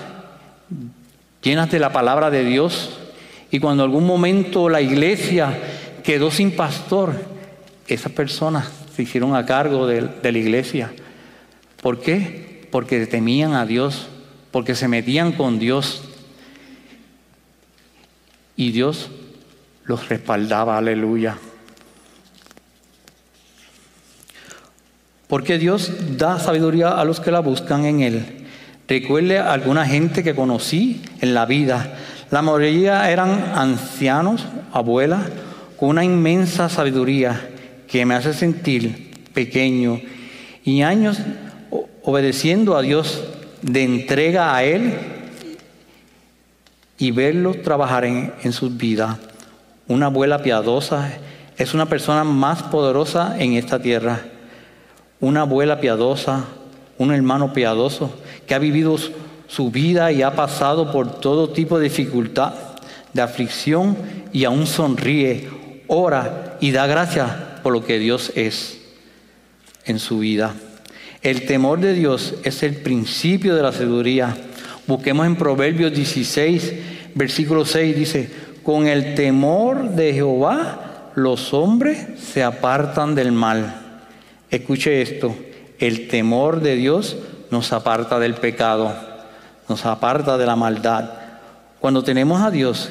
llenas 1.44 1.70
de 1.70 1.78
la 1.78 1.94
palabra 1.94 2.32
de 2.32 2.44
Dios, 2.44 2.98
y 3.52 3.60
cuando 3.60 3.84
algún 3.84 4.08
momento 4.08 4.68
la 4.68 4.82
iglesia 4.82 5.60
quedó 6.04 6.32
sin 6.32 6.56
pastor, 6.56 7.14
esas 7.88 8.14
personas 8.14 8.68
se 8.96 9.04
hicieron 9.04 9.36
a 9.36 9.46
cargo 9.46 9.86
de, 9.86 10.02
de 10.02 10.32
la 10.32 10.38
iglesia. 10.40 10.92
¿Por 11.84 12.00
qué? 12.00 12.68
Porque 12.72 13.06
temían 13.06 13.54
a 13.54 13.68
Dios, 13.68 14.08
porque 14.52 14.76
se 14.76 14.88
metían 14.88 15.32
con 15.32 15.60
Dios. 15.60 16.04
Y 18.56 18.72
Dios 18.72 19.10
los 19.86 20.10
respaldaba, 20.10 20.78
aleluya. 20.78 21.38
Porque 25.28 25.58
Dios 25.58 25.92
da 26.18 26.40
sabiduría 26.40 26.90
a 26.90 27.06
los 27.06 27.20
que 27.20 27.32
la 27.32 27.40
buscan 27.40 27.86
en 27.86 28.02
Él. 28.02 28.26
Recuerde 28.88 29.40
a 29.40 29.54
alguna 29.54 29.86
gente 29.86 30.22
que 30.22 30.36
conocí 30.36 31.02
en 31.22 31.34
la 31.34 31.46
vida. 31.46 31.98
La 32.30 32.42
mayoría 32.42 33.10
eran 33.10 33.54
ancianos, 33.56 34.46
abuelas, 34.74 35.24
con 35.78 35.90
una 35.90 36.04
inmensa 36.04 36.68
sabiduría 36.68 37.50
que 37.88 38.06
me 38.06 38.16
hace 38.16 38.34
sentir 38.34 39.12
pequeño 39.34 40.02
y 40.64 40.82
años 40.82 41.20
obedeciendo 42.04 42.76
a 42.76 42.82
Dios 42.82 43.24
de 43.62 43.84
entrega 43.84 44.56
a 44.56 44.64
Él 44.64 44.94
y 46.98 47.12
verlo 47.12 47.54
trabajar 47.54 48.06
en, 48.06 48.34
en 48.44 48.54
sus 48.54 48.76
vidas. 48.78 49.18
Una 49.88 50.08
abuela 50.08 50.42
piadosa 50.42 51.12
es 51.58 51.74
una 51.74 51.88
persona 51.88 52.24
más 52.24 52.64
poderosa 52.64 53.36
en 53.40 53.54
esta 53.54 53.82
tierra. 53.82 54.22
Una 55.20 55.42
abuela 55.42 55.80
piadosa, 55.80 56.46
un 56.98 57.14
hermano 57.14 57.54
piadoso 57.54 58.16
que 58.48 58.56
ha 58.56 58.60
vivido 58.60 58.98
su 59.48 59.70
vida 59.70 60.12
y 60.12 60.22
ha 60.22 60.36
pasado 60.36 60.92
por 60.92 61.20
todo 61.20 61.50
tipo 61.50 61.78
de 61.78 61.90
dificultad, 61.90 62.54
de 63.14 63.22
aflicción 63.22 63.98
y 64.32 64.46
aún 64.46 64.66
sonríe, 64.66 65.50
ora 65.88 66.58
y 66.62 66.72
da 66.72 66.88
gracias 66.88 67.30
por 67.62 67.74
lo 67.74 67.84
que 67.84 68.00
Dios 68.00 68.32
es 68.36 68.80
en 69.86 70.00
su 70.00 70.20
vida. 70.20 70.54
El 71.22 71.46
temor 71.46 71.80
de 71.80 71.94
Dios 71.94 72.36
es 72.44 72.64
el 72.64 72.76
principio 72.78 73.56
de 73.56 73.62
la 73.62 73.72
sabiduría. 73.72 74.36
Busquemos 74.88 75.28
en 75.28 75.36
Proverbios 75.36 75.94
16, 75.94 76.74
versículo 77.14 77.64
6, 77.64 77.96
dice, 77.96 78.32
con 78.64 78.88
el 78.88 79.14
temor 79.14 79.92
de 79.92 80.14
Jehová 80.14 81.12
los 81.16 81.54
hombres 81.54 82.08
se 82.20 82.44
apartan 82.44 83.14
del 83.14 83.32
mal. 83.32 83.76
Escuche 84.50 85.02
esto, 85.02 85.36
el 85.78 86.08
temor 86.08 86.62
de 86.62 86.76
Dios 86.76 87.18
nos 87.52 87.72
aparta 87.72 88.18
del 88.18 88.34
pecado, 88.34 88.96
nos 89.70 89.86
aparta 89.86 90.40
de 90.40 90.46
la 90.48 90.56
maldad. 90.56 91.12
Cuando 91.80 92.04
tenemos 92.04 92.42
a 92.42 92.50
Dios, 92.50 92.90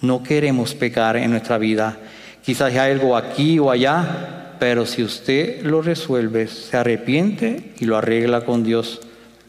no 0.00 0.22
queremos 0.22 0.74
pecar 0.74 1.16
en 1.16 1.30
nuestra 1.30 1.58
vida. 1.58 1.96
Quizás 2.44 2.72
hay 2.72 2.92
algo 2.92 3.16
aquí 3.16 3.58
o 3.58 3.70
allá, 3.70 4.39
pero 4.60 4.84
si 4.84 5.02
usted 5.02 5.62
lo 5.62 5.80
resuelve, 5.80 6.46
se 6.46 6.76
arrepiente 6.76 7.72
y 7.80 7.86
lo 7.86 7.96
arregla 7.96 8.44
con 8.44 8.62
Dios. 8.62 9.00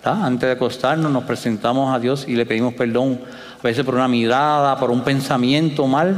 Antes 0.04 0.48
de 0.48 0.54
acostarnos 0.54 1.12
nos 1.12 1.26
presentamos 1.26 1.94
a 1.94 2.00
Dios 2.00 2.26
y 2.30 2.36
le 2.36 2.46
pedimos 2.46 2.74
perdón, 2.74 3.20
a 3.60 3.62
veces 3.62 3.84
por 3.84 3.94
una 3.94 4.08
mirada, 4.08 4.80
por 4.80 4.90
un 4.90 5.04
pensamiento 5.04 5.86
mal 5.86 6.16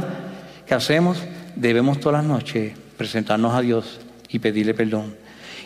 que 0.64 0.74
hacemos. 0.74 1.18
Debemos 1.56 1.98
todas 1.98 2.22
las 2.22 2.30
noches 2.30 2.72
presentarnos 2.96 3.52
a 3.52 3.60
Dios 3.60 3.98
y 4.28 4.38
pedirle 4.38 4.74
perdón. 4.74 5.16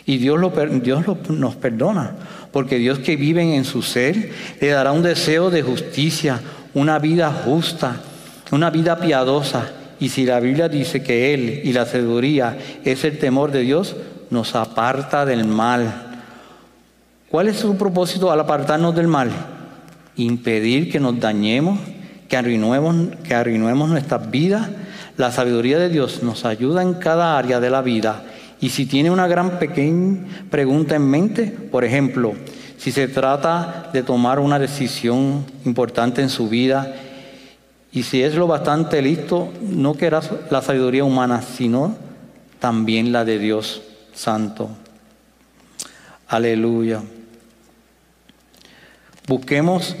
Y 0.07 0.17
Dios, 0.17 0.39
lo, 0.39 0.49
Dios 0.49 1.05
nos 1.29 1.55
perdona, 1.55 2.15
porque 2.51 2.79
Dios 2.79 2.97
que 2.97 3.15
vive 3.15 3.55
en 3.55 3.63
su 3.63 3.83
ser 3.83 4.31
le 4.59 4.69
dará 4.69 4.91
un 4.91 5.03
deseo 5.03 5.51
de 5.51 5.61
justicia, 5.61 6.41
una 6.73 6.97
vida 6.97 7.31
justa, 7.31 8.01
una 8.51 8.71
vida 8.71 8.99
piadosa. 8.99 9.69
Y 9.99 10.09
si 10.09 10.25
la 10.25 10.39
Biblia 10.39 10.69
dice 10.69 11.03
que 11.03 11.33
Él 11.33 11.61
y 11.63 11.73
la 11.73 11.85
sabiduría 11.85 12.57
es 12.83 13.03
el 13.03 13.17
temor 13.17 13.51
de 13.51 13.61
Dios, 13.61 13.95
nos 14.29 14.55
aparta 14.55 15.25
del 15.25 15.45
mal. 15.45 16.21
¿Cuál 17.29 17.47
es 17.47 17.57
su 17.57 17.75
propósito 17.77 18.31
al 18.31 18.39
apartarnos 18.39 18.95
del 18.95 19.07
mal? 19.07 19.29
Impedir 20.15 20.91
que 20.91 20.99
nos 20.99 21.19
dañemos, 21.19 21.79
que 22.27 22.37
arruinemos, 22.37 23.17
que 23.23 23.35
arruinemos 23.35 23.89
nuestras 23.89 24.29
vidas. 24.31 24.69
La 25.17 25.31
sabiduría 25.31 25.79
de 25.79 25.89
Dios 25.89 26.23
nos 26.23 26.45
ayuda 26.45 26.81
en 26.81 26.93
cada 26.93 27.37
área 27.37 27.59
de 27.59 27.69
la 27.69 27.81
vida 27.81 28.23
y 28.61 28.69
si 28.69 28.85
tiene 28.85 29.09
una 29.09 29.27
gran 29.27 29.57
pequeña 29.59 30.25
pregunta 30.49 30.95
en 30.95 31.09
mente, 31.09 31.45
por 31.71 31.85
ejemplo, 31.85 32.33
si 32.77 32.91
se 32.91 33.07
trata 33.07 33.89
de 33.93 34.03
tomar 34.03 34.39
una 34.39 34.59
decisión 34.59 35.45
importante 35.65 36.21
en 36.21 36.29
su 36.29 36.49
vida, 36.49 36.93
y 37.91 38.03
si 38.03 38.21
es 38.21 38.35
lo 38.35 38.47
bastante 38.47 39.01
listo, 39.01 39.51
no 39.61 39.95
querrás 39.95 40.29
la 40.51 40.61
sabiduría 40.61 41.03
humana, 41.03 41.41
sino 41.41 41.95
también 42.59 43.11
la 43.11 43.25
de 43.25 43.39
Dios 43.39 43.81
Santo. 44.13 44.69
Aleluya. 46.27 47.01
Busquemos 49.27 49.95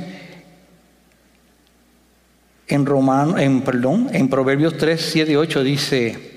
en 2.67 2.85
Romano, 2.85 3.37
en 3.39 3.61
perdón, 3.61 4.09
en 4.13 4.29
Proverbios 4.29 4.77
3, 4.77 5.09
7 5.11 5.31
y 5.31 5.35
8 5.35 5.63
dice, 5.63 6.35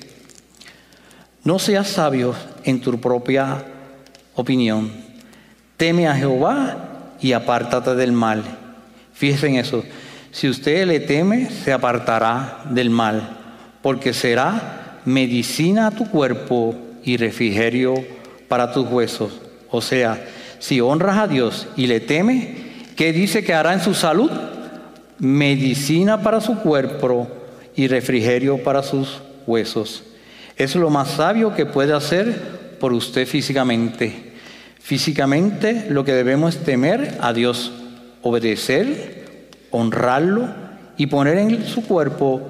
no 1.45 1.59
seas 1.59 1.89
sabio 1.89 2.35
en 2.65 2.81
tu 2.81 2.99
propia 2.99 3.65
opinión. 4.35 4.91
Teme 5.77 6.09
a 6.09 6.15
Jehová 6.15 7.17
y 7.21 7.33
apártate 7.33 7.95
del 7.95 8.13
mal. 8.13 8.43
Fíjense 9.13 9.49
en 9.49 9.57
eso. 9.57 9.85
Si 10.33 10.49
usted 10.49 10.87
le 10.87 10.99
teme, 10.99 11.51
se 11.51 11.75
apartará 11.75 12.63
del 12.71 12.89
mal, 12.89 13.37
porque 13.83 14.15
será 14.15 15.01
medicina 15.05 15.89
a 15.89 15.91
tu 15.91 16.09
cuerpo 16.09 16.75
y 17.05 17.19
refrigerio 17.19 17.95
para 18.49 18.73
tus 18.73 18.89
huesos. 18.89 19.41
O 19.71 19.83
sea, 19.83 20.27
si 20.59 20.81
honras 20.81 21.19
a 21.19 21.29
Dios 21.29 21.69
y 21.77 21.87
le 21.87 22.01
teme, 22.01 22.57
¿qué 22.97 23.13
dice 23.13 23.45
que 23.45 23.53
hará 23.53 23.75
en 23.75 23.81
su 23.81 23.93
salud? 23.93 24.31
Medicina 25.19 26.23
para 26.23 26.41
su 26.41 26.59
cuerpo 26.61 27.29
y 27.77 27.89
refrigerio 27.89 28.57
para 28.57 28.83
sus 28.83 29.21
huesos. 29.47 30.03
Es 30.57 30.75
lo 30.77 30.89
más 30.89 31.11
sabio 31.11 31.55
que 31.55 31.67
puede 31.67 31.93
hacer 31.93 32.79
por 32.81 32.95
usted 32.95 33.27
físicamente. 33.27 34.33
Físicamente 34.81 35.87
lo 35.91 36.05
que 36.05 36.13
debemos 36.13 36.57
es 36.57 36.65
temer 36.65 37.19
a 37.21 37.35
Dios, 37.35 37.71
obedecer, 38.23 39.22
honrarlo 39.73 40.49
y 40.97 41.07
poner 41.07 41.39
en 41.39 41.67
su 41.67 41.85
cuerpo 41.85 42.43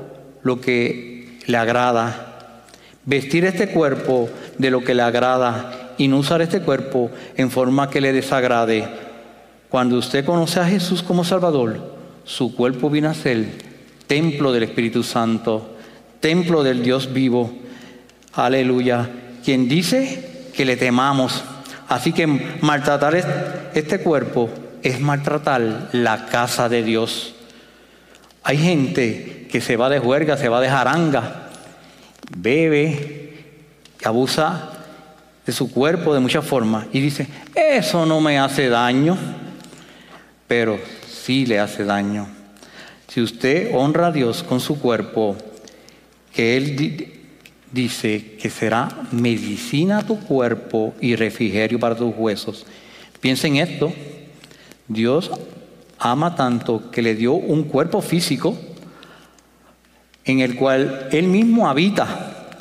lo 0.42 0.60
que 0.60 1.38
le 1.46 1.56
agrada. 1.56 2.64
Vestir 3.04 3.44
este 3.44 3.68
cuerpo 3.68 4.28
de 4.58 4.70
lo 4.70 4.84
que 4.84 4.94
le 4.94 5.02
agrada 5.02 5.94
y 5.98 6.08
no 6.08 6.18
usar 6.18 6.42
este 6.42 6.60
cuerpo 6.60 7.10
en 7.36 7.50
forma 7.50 7.90
que 7.90 8.00
le 8.00 8.12
desagrade. 8.12 8.86
Cuando 9.68 9.96
usted 9.96 10.24
conoce 10.24 10.60
a 10.60 10.66
Jesús 10.66 11.02
como 11.02 11.24
Salvador, 11.24 11.96
su 12.24 12.54
cuerpo 12.54 12.90
viene 12.90 13.08
a 13.08 13.14
ser 13.14 13.46
templo 14.06 14.52
del 14.52 14.64
Espíritu 14.64 15.02
Santo, 15.02 15.76
templo 16.20 16.62
del 16.62 16.82
Dios 16.82 17.12
vivo 17.12 17.62
Aleluya. 18.34 19.08
Quien 19.44 19.68
dice 19.68 20.50
que 20.54 20.64
le 20.64 20.76
temamos. 20.76 21.42
Así 21.88 22.12
que 22.12 22.26
maltratar 22.26 23.70
este 23.74 24.00
cuerpo 24.00 24.48
es 24.82 25.00
maltratar 25.00 25.88
la 25.92 26.26
casa 26.26 26.68
de 26.68 26.82
Dios. 26.82 27.34
Hay 28.42 28.58
gente 28.58 29.46
que 29.50 29.60
se 29.60 29.76
va 29.76 29.88
de 29.88 29.98
juerga, 29.98 30.36
se 30.36 30.48
va 30.48 30.60
de 30.60 30.68
jaranga, 30.68 31.50
bebe, 32.36 33.44
abusa 34.04 34.70
de 35.46 35.52
su 35.52 35.70
cuerpo 35.72 36.14
de 36.14 36.20
muchas 36.20 36.44
formas 36.44 36.86
y 36.92 37.00
dice, 37.00 37.26
eso 37.54 38.06
no 38.06 38.20
me 38.20 38.38
hace 38.38 38.68
daño, 38.68 39.16
pero 40.46 40.78
sí 41.08 41.46
le 41.46 41.60
hace 41.60 41.84
daño. 41.84 42.26
Si 43.08 43.20
usted 43.20 43.70
honra 43.74 44.08
a 44.08 44.12
Dios 44.12 44.42
con 44.42 44.60
su 44.60 44.80
cuerpo, 44.80 45.36
que 46.32 46.56
Él 46.56 47.12
dice 47.70 48.36
que 48.40 48.50
será 48.50 48.88
medicina 49.10 49.98
a 49.98 50.06
tu 50.06 50.18
cuerpo 50.20 50.94
y 51.00 51.16
refrigerio 51.16 51.78
para 51.78 51.94
tus 51.94 52.14
huesos. 52.16 52.66
Piensa 53.20 53.46
en 53.46 53.56
esto. 53.56 53.92
Dios 54.92 55.30
ama 55.98 56.34
tanto 56.34 56.90
que 56.90 57.02
le 57.02 57.14
dio 57.14 57.34
un 57.34 57.64
cuerpo 57.64 58.00
físico 58.00 58.56
en 60.24 60.40
el 60.40 60.56
cual 60.56 61.08
Él 61.12 61.28
mismo 61.28 61.68
habita 61.68 62.58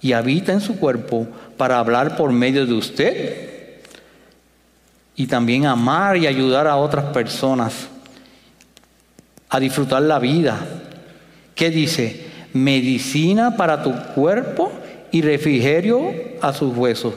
y 0.00 0.12
habita 0.12 0.52
en 0.52 0.60
su 0.60 0.78
cuerpo 0.78 1.26
para 1.56 1.78
hablar 1.78 2.16
por 2.16 2.32
medio 2.32 2.66
de 2.66 2.72
usted 2.72 3.52
y 5.14 5.26
también 5.26 5.66
amar 5.66 6.16
y 6.16 6.26
ayudar 6.26 6.66
a 6.66 6.76
otras 6.76 7.06
personas 7.06 7.88
a 9.48 9.60
disfrutar 9.60 10.02
la 10.02 10.18
vida. 10.18 10.58
¿Qué 11.54 11.70
dice? 11.70 12.26
Medicina 12.54 13.56
para 13.56 13.82
tu 13.82 13.92
cuerpo 14.14 14.72
y 15.10 15.22
refrigerio 15.22 16.12
a 16.40 16.52
sus 16.52 16.74
huesos. 16.76 17.14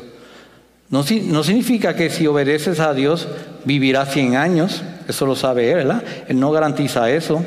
No, 0.89 1.03
no, 1.23 1.43
significa 1.43 1.95
que 1.95 2.09
si 2.09 2.27
obedeces 2.27 2.79
a 2.79 2.93
Dios 2.93 3.27
vivirás 3.65 4.13
100 4.13 4.35
años, 4.35 4.81
eso 5.07 5.25
lo 5.25 5.35
sabe 5.35 5.71
Él, 5.71 5.77
¿verdad? 5.77 6.03
Él 6.27 6.39
no 6.39 6.51
garantiza 6.51 7.09
eso, 7.09 7.43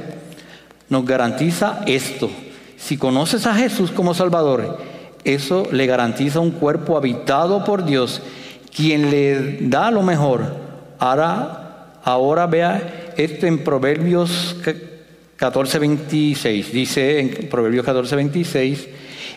nos 0.88 1.04
garantiza 1.04 1.80
esto. 1.86 2.30
Si 2.76 2.96
conoces 2.96 3.46
a 3.46 3.54
Jesús 3.54 3.90
como 3.90 4.14
Salvador, 4.14 4.78
eso 5.24 5.66
le 5.72 5.86
garantiza 5.86 6.40
un 6.40 6.52
cuerpo 6.52 6.96
habitado 6.96 7.64
por 7.64 7.84
Dios, 7.84 8.22
quien 8.74 9.10
le 9.10 9.58
da 9.62 9.90
lo 9.90 10.02
mejor. 10.02 10.44
Ahora, 10.98 11.98
ahora 12.04 12.46
vea 12.46 13.12
esto 13.16 13.46
en 13.46 13.64
Proverbios 13.64 14.56
14:26. 15.38 16.70
Dice 16.72 17.20
en 17.20 17.48
Proverbios 17.48 17.84
14:26, 17.84 18.88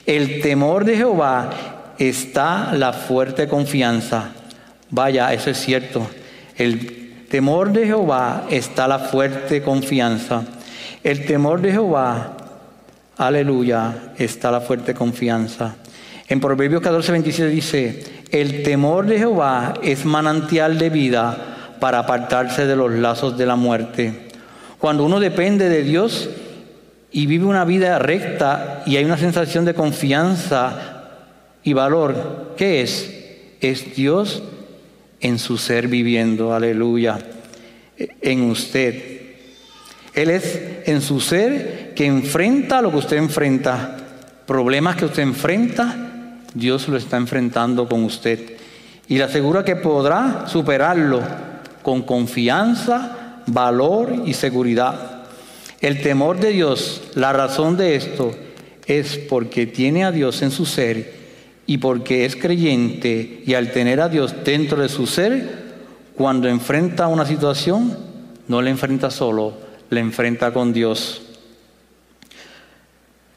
el 0.06 0.42
temor 0.42 0.86
de 0.86 0.98
Jehová 0.98 1.50
está 1.98 2.74
la 2.74 2.94
fuerte 2.94 3.48
confianza. 3.48 4.30
Vaya, 4.90 5.34
eso 5.34 5.50
es 5.50 5.58
cierto. 5.58 6.08
El 6.58 7.28
temor 7.30 7.72
de 7.72 7.86
Jehová 7.86 8.46
está 8.50 8.88
la 8.88 9.00
fuerte 9.00 9.62
confianza. 9.62 10.44
El 11.04 11.26
temor 11.26 11.62
de 11.62 11.72
Jehová, 11.72 12.38
aleluya, 13.18 14.14
está 14.18 14.52
la 14.52 14.62
fuerte 14.62 14.94
confianza. 14.94 15.76
En 16.28 16.40
Proverbios 16.40 16.82
14:27 16.82 17.48
dice, 17.50 18.04
el 18.32 18.64
temor 18.64 19.06
de 19.06 19.18
Jehová 19.18 19.74
es 19.82 20.06
manantial 20.06 20.78
de 20.78 20.90
vida 20.90 21.76
para 21.80 22.00
apartarse 22.00 22.66
de 22.66 22.76
los 22.76 22.92
lazos 22.92 23.38
de 23.38 23.46
la 23.46 23.56
muerte. 23.56 24.28
Cuando 24.78 25.04
uno 25.04 25.20
depende 25.20 25.68
de 25.68 25.84
Dios 25.84 26.30
y 27.12 27.26
vive 27.26 27.46
una 27.46 27.66
vida 27.66 28.00
recta 28.00 28.84
y 28.86 28.96
hay 28.96 29.06
una 29.06 29.18
sensación 29.18 29.66
de 29.66 29.74
confianza 29.74 31.08
y 31.64 31.74
valor, 31.74 32.54
¿qué 32.56 32.82
es? 32.82 33.14
Es 33.60 33.96
Dios 33.96 34.44
en 35.22 35.40
su 35.40 35.58
ser 35.58 35.88
viviendo, 35.88 36.54
aleluya, 36.54 37.20
en 37.98 38.50
usted. 38.50 39.22
Él 40.14 40.30
es 40.30 40.60
en 40.86 41.02
su 41.02 41.20
ser 41.22 41.94
que 41.96 42.06
enfrenta 42.06 42.82
lo 42.82 42.92
que 42.92 42.98
usted 42.98 43.18
enfrenta, 43.18 43.98
problemas 44.46 44.96
que 44.96 45.06
usted 45.06 45.24
enfrenta, 45.24 46.38
Dios 46.54 46.88
lo 46.88 46.98
está 46.98 47.18
enfrentando 47.18 47.88
con 47.88 48.04
usted 48.04 48.58
y 49.08 49.18
le 49.18 49.24
asegura 49.24 49.64
que 49.64 49.76
podrá 49.76 50.48
superarlo 50.48 51.22
con 51.82 52.02
confianza, 52.02 53.42
valor 53.48 54.24
y 54.26 54.34
seguridad. 54.34 55.24
El 55.80 56.02
temor 56.02 56.40
de 56.40 56.52
Dios, 56.52 57.04
la 57.16 57.34
razón 57.34 57.78
de 57.78 57.96
esto 57.96 58.36
es 58.86 59.18
porque 59.18 59.66
tiene 59.66 60.04
a 60.04 60.12
Dios 60.12 60.42
en 60.42 60.52
su 60.52 60.66
ser 60.66 61.21
y 61.72 61.78
porque 61.78 62.26
es 62.26 62.36
creyente 62.36 63.44
y 63.46 63.54
al 63.54 63.72
tener 63.72 64.02
a 64.02 64.10
Dios 64.10 64.36
dentro 64.44 64.82
de 64.82 64.90
su 64.90 65.08
ser, 65.08 65.72
cuando 66.18 66.50
enfrenta 66.50 67.08
una 67.08 67.26
situación, 67.26 67.98
no 68.50 68.62
la 68.62 68.70
enfrenta 68.70 69.10
solo, 69.10 69.54
la 69.90 70.02
enfrenta 70.02 70.52
con 70.52 70.74
Dios. 70.74 71.22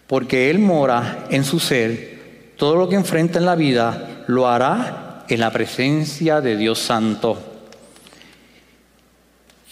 Porque 0.09 0.51
Él 0.51 0.59
mora 0.59 1.29
en 1.31 1.45
su 1.45 1.61
ser 1.61 2.55
todo 2.57 2.75
lo 2.75 2.89
que 2.89 2.97
enfrenta 2.97 3.39
en 3.39 3.45
la 3.45 3.55
vida 3.55 4.25
lo 4.27 4.49
hará 4.49 5.25
en 5.29 5.39
la 5.39 5.53
presencia 5.53 6.41
de 6.41 6.57
Dios 6.57 6.81
Santo. 6.81 7.41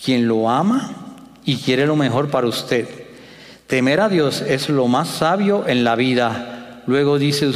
Quien 0.04 0.28
lo 0.28 0.48
ama 0.48 1.16
y 1.44 1.56
quiere 1.56 1.84
lo 1.84 1.96
mejor 1.96 2.30
para 2.30 2.46
usted. 2.46 2.86
Temer 3.66 3.98
a 3.98 4.08
Dios 4.08 4.40
es 4.40 4.68
lo 4.68 4.86
más 4.86 5.08
sabio 5.08 5.66
en 5.66 5.82
la 5.82 5.96
vida. 5.96 6.84
Luego 6.86 7.18
dice, 7.18 7.50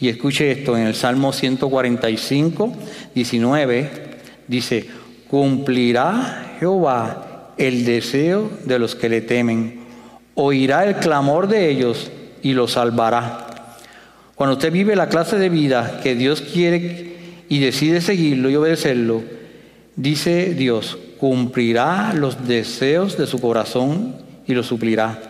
y 0.00 0.08
escuche 0.08 0.50
esto, 0.50 0.76
en 0.78 0.86
el 0.86 0.94
Salmo 0.94 1.32
145, 1.32 2.72
19, 3.14 3.90
dice, 4.48 4.86
cumplirá 5.28 6.56
Jehová 6.58 7.52
el 7.58 7.84
deseo 7.84 8.50
de 8.64 8.78
los 8.78 8.94
que 8.94 9.10
le 9.10 9.20
temen, 9.20 9.80
oirá 10.34 10.86
el 10.86 10.96
clamor 10.96 11.48
de 11.48 11.68
ellos 11.68 12.10
y 12.42 12.54
los 12.54 12.72
salvará. 12.72 13.76
Cuando 14.34 14.56
usted 14.56 14.72
vive 14.72 14.96
la 14.96 15.10
clase 15.10 15.36
de 15.36 15.50
vida 15.50 16.00
que 16.02 16.14
Dios 16.14 16.40
quiere 16.40 17.16
y 17.50 17.58
decide 17.58 18.00
seguirlo 18.00 18.48
y 18.48 18.56
obedecerlo, 18.56 19.22
dice 19.96 20.54
Dios, 20.54 20.96
cumplirá 21.18 22.14
los 22.14 22.48
deseos 22.48 23.18
de 23.18 23.26
su 23.26 23.38
corazón 23.38 24.16
y 24.46 24.54
lo 24.54 24.62
suplirá. 24.62 25.20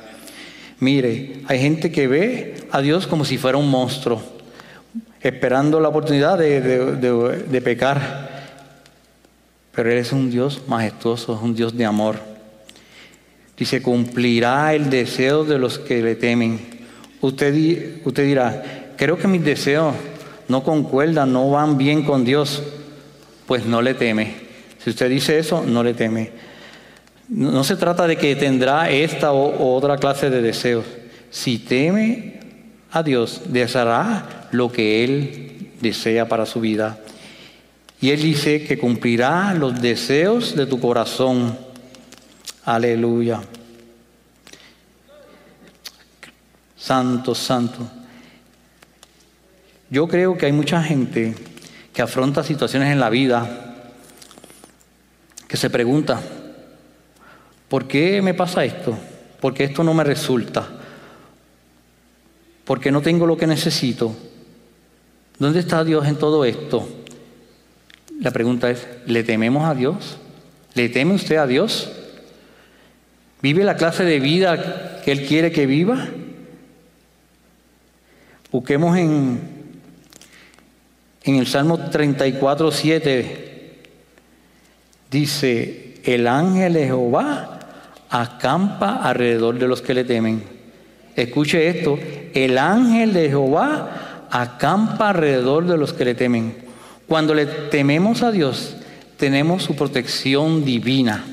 Mire, 0.78 1.40
hay 1.48 1.58
gente 1.58 1.90
que 1.90 2.06
ve 2.06 2.54
a 2.70 2.80
Dios 2.80 3.08
como 3.08 3.24
si 3.24 3.36
fuera 3.36 3.58
un 3.58 3.68
monstruo, 3.68 4.22
esperando 5.20 5.80
la 5.80 5.88
oportunidad 5.88 6.38
de, 6.38 6.60
de 6.60 7.60
pecar. 7.60 8.28
Pero 9.72 9.90
Él 9.92 9.98
es 9.98 10.12
un 10.12 10.30
Dios 10.30 10.62
majestuoso, 10.66 11.34
es 11.34 11.40
un 11.40 11.54
Dios 11.54 11.76
de 11.76 11.84
amor. 11.84 12.16
Dice, 13.56 13.82
cumplirá 13.82 14.74
el 14.74 14.88
deseo 14.88 15.44
de 15.44 15.58
los 15.58 15.78
que 15.78 16.02
le 16.02 16.14
temen. 16.14 16.58
Usted, 17.20 18.00
usted 18.04 18.24
dirá, 18.24 18.94
creo 18.96 19.18
que 19.18 19.28
mis 19.28 19.44
deseos 19.44 19.94
no 20.48 20.64
concuerdan, 20.64 21.32
no 21.32 21.50
van 21.50 21.76
bien 21.76 22.02
con 22.02 22.24
Dios, 22.24 22.62
pues 23.46 23.66
no 23.66 23.82
le 23.82 23.94
teme. 23.94 24.34
Si 24.82 24.90
usted 24.90 25.10
dice 25.10 25.38
eso, 25.38 25.62
no 25.66 25.84
le 25.84 25.92
teme. 25.92 26.30
No, 27.28 27.62
se 27.62 27.76
trata 27.76 28.06
de 28.06 28.16
que 28.16 28.34
tendrá 28.34 28.90
esta 28.90 29.32
o, 29.32 29.76
otra 29.76 29.98
clase 29.98 30.30
de 30.30 30.40
deseos. 30.40 30.86
Si 31.30 31.58
teme 31.58 32.39
a 32.90 33.02
Dios, 33.02 33.42
deseará 33.46 34.48
lo 34.52 34.70
que 34.70 35.04
Él 35.04 35.70
desea 35.80 36.28
para 36.28 36.46
su 36.46 36.60
vida. 36.60 36.98
Y 38.00 38.10
Él 38.10 38.22
dice 38.22 38.64
que 38.64 38.78
cumplirá 38.78 39.54
los 39.54 39.80
deseos 39.80 40.56
de 40.56 40.66
tu 40.66 40.80
corazón. 40.80 41.58
Aleluya. 42.64 43.40
Santo, 46.76 47.34
santo. 47.34 47.88
Yo 49.90 50.08
creo 50.08 50.38
que 50.38 50.46
hay 50.46 50.52
mucha 50.52 50.82
gente 50.82 51.34
que 51.92 52.02
afronta 52.02 52.42
situaciones 52.42 52.92
en 52.92 53.00
la 53.00 53.10
vida 53.10 53.70
que 55.46 55.56
se 55.56 55.68
pregunta, 55.68 56.20
¿por 57.68 57.88
qué 57.88 58.22
me 58.22 58.34
pasa 58.34 58.64
esto? 58.64 58.96
¿Por 59.40 59.52
qué 59.52 59.64
esto 59.64 59.82
no 59.82 59.92
me 59.92 60.04
resulta? 60.04 60.79
¿Por 62.64 62.80
qué 62.80 62.90
no 62.90 63.02
tengo 63.02 63.26
lo 63.26 63.36
que 63.36 63.46
necesito? 63.46 64.14
¿Dónde 65.38 65.60
está 65.60 65.84
Dios 65.84 66.06
en 66.06 66.16
todo 66.16 66.44
esto? 66.44 66.88
La 68.20 68.30
pregunta 68.30 68.70
es, 68.70 68.86
¿le 69.06 69.24
tememos 69.24 69.64
a 69.64 69.74
Dios? 69.74 70.18
¿Le 70.74 70.88
teme 70.88 71.14
usted 71.14 71.36
a 71.36 71.46
Dios? 71.46 71.90
¿Vive 73.42 73.64
la 73.64 73.76
clase 73.76 74.04
de 74.04 74.20
vida 74.20 75.00
que 75.02 75.12
Él 75.12 75.26
quiere 75.26 75.50
que 75.50 75.66
viva? 75.66 76.08
Busquemos 78.52 78.96
en 78.96 79.60
en 81.22 81.36
el 81.36 81.46
Salmo 81.46 81.78
34, 81.78 82.70
7 82.70 83.80
dice, 85.10 86.00
el 86.04 86.26
ángel 86.26 86.72
de 86.72 86.86
Jehová 86.86 87.58
acampa 88.08 88.96
alrededor 88.96 89.58
de 89.58 89.68
los 89.68 89.82
que 89.82 89.92
le 89.92 90.04
temen. 90.04 90.42
Escuche 91.22 91.68
esto, 91.68 91.98
el 92.34 92.56
ángel 92.56 93.12
de 93.12 93.28
Jehová 93.28 94.26
acampa 94.30 95.10
alrededor 95.10 95.66
de 95.66 95.76
los 95.76 95.92
que 95.92 96.04
le 96.04 96.14
temen. 96.14 96.56
Cuando 97.06 97.34
le 97.34 97.46
tememos 97.46 98.22
a 98.22 98.30
Dios, 98.30 98.76
tenemos 99.16 99.62
su 99.62 99.76
protección 99.76 100.64
divina. 100.64 101.24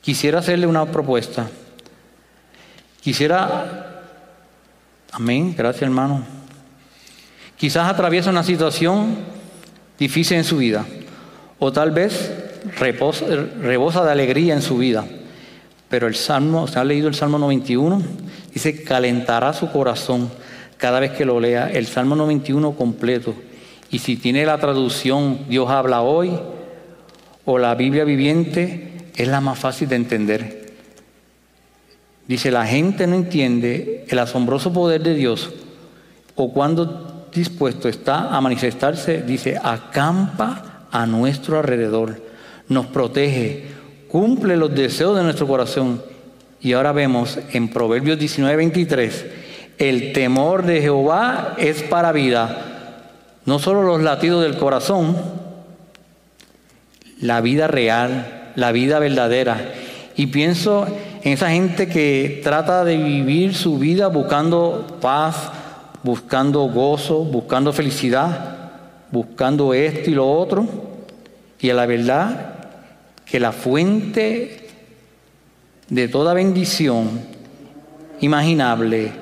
Quisiera 0.00 0.40
hacerle 0.40 0.66
una 0.66 0.84
propuesta. 0.86 1.48
Quisiera, 3.00 4.02
amén, 5.12 5.54
gracias 5.56 5.82
hermano. 5.82 6.24
Quizás 7.56 7.88
atraviesa 7.88 8.30
una 8.30 8.44
situación 8.44 9.16
difícil 9.98 10.36
en 10.36 10.44
su 10.44 10.58
vida 10.58 10.84
o 11.58 11.72
tal 11.72 11.92
vez 11.92 12.30
rebosa 12.76 14.04
de 14.04 14.12
alegría 14.12 14.54
en 14.54 14.62
su 14.62 14.76
vida. 14.76 15.04
Pero 15.88 16.06
el 16.06 16.14
Salmo, 16.14 16.66
se 16.66 16.78
ha 16.78 16.84
leído 16.84 17.08
el 17.08 17.14
Salmo 17.14 17.38
91, 17.38 18.02
dice, 18.52 18.82
calentará 18.82 19.52
su 19.52 19.70
corazón 19.70 20.30
cada 20.76 21.00
vez 21.00 21.12
que 21.12 21.24
lo 21.24 21.40
lea, 21.40 21.70
el 21.70 21.86
Salmo 21.86 22.16
91 22.16 22.72
completo. 22.72 23.34
Y 23.90 24.00
si 24.00 24.16
tiene 24.16 24.44
la 24.44 24.58
traducción 24.58 25.40
Dios 25.48 25.70
habla 25.70 26.02
hoy 26.02 26.32
o 27.44 27.58
la 27.58 27.74
Biblia 27.74 28.04
viviente, 28.04 29.10
es 29.14 29.28
la 29.28 29.40
más 29.40 29.58
fácil 29.58 29.88
de 29.88 29.96
entender. 29.96 30.74
Dice, 32.26 32.50
la 32.50 32.66
gente 32.66 33.06
no 33.06 33.16
entiende 33.16 34.06
el 34.08 34.18
asombroso 34.18 34.72
poder 34.72 35.02
de 35.02 35.14
Dios 35.14 35.50
o 36.36 36.52
cuando 36.52 37.26
dispuesto 37.32 37.88
está 37.88 38.34
a 38.34 38.40
manifestarse, 38.40 39.22
dice, 39.22 39.58
acampa 39.62 40.86
a 40.90 41.06
nuestro 41.06 41.58
alrededor, 41.58 42.22
nos 42.68 42.86
protege, 42.86 43.66
cumple 44.14 44.56
los 44.56 44.72
deseos 44.72 45.16
de 45.16 45.24
nuestro 45.24 45.48
corazón. 45.48 46.00
Y 46.60 46.72
ahora 46.72 46.92
vemos 46.92 47.36
en 47.52 47.68
Proverbios 47.68 48.16
19, 48.16 48.54
23, 48.58 49.26
el 49.76 50.12
temor 50.12 50.64
de 50.64 50.80
Jehová 50.80 51.56
es 51.58 51.82
para 51.82 52.12
vida, 52.12 53.00
no 53.44 53.58
solo 53.58 53.82
los 53.82 54.00
latidos 54.02 54.44
del 54.44 54.56
corazón, 54.56 55.16
la 57.20 57.40
vida 57.40 57.66
real, 57.66 58.52
la 58.54 58.70
vida 58.70 59.00
verdadera. 59.00 59.72
Y 60.14 60.28
pienso 60.28 60.86
en 61.24 61.32
esa 61.32 61.50
gente 61.50 61.88
que 61.88 62.40
trata 62.44 62.84
de 62.84 62.96
vivir 62.96 63.56
su 63.56 63.80
vida 63.80 64.06
buscando 64.06 64.98
paz, 65.00 65.50
buscando 66.04 66.60
gozo, 66.68 67.24
buscando 67.24 67.72
felicidad, 67.72 68.70
buscando 69.10 69.74
esto 69.74 70.08
y 70.08 70.14
lo 70.14 70.30
otro. 70.30 70.68
Y 71.58 71.70
a 71.70 71.74
la 71.74 71.86
verdad 71.86 72.53
que 73.26 73.40
la 73.40 73.52
fuente 73.52 74.68
de 75.88 76.08
toda 76.08 76.34
bendición 76.34 77.20
imaginable 78.20 79.12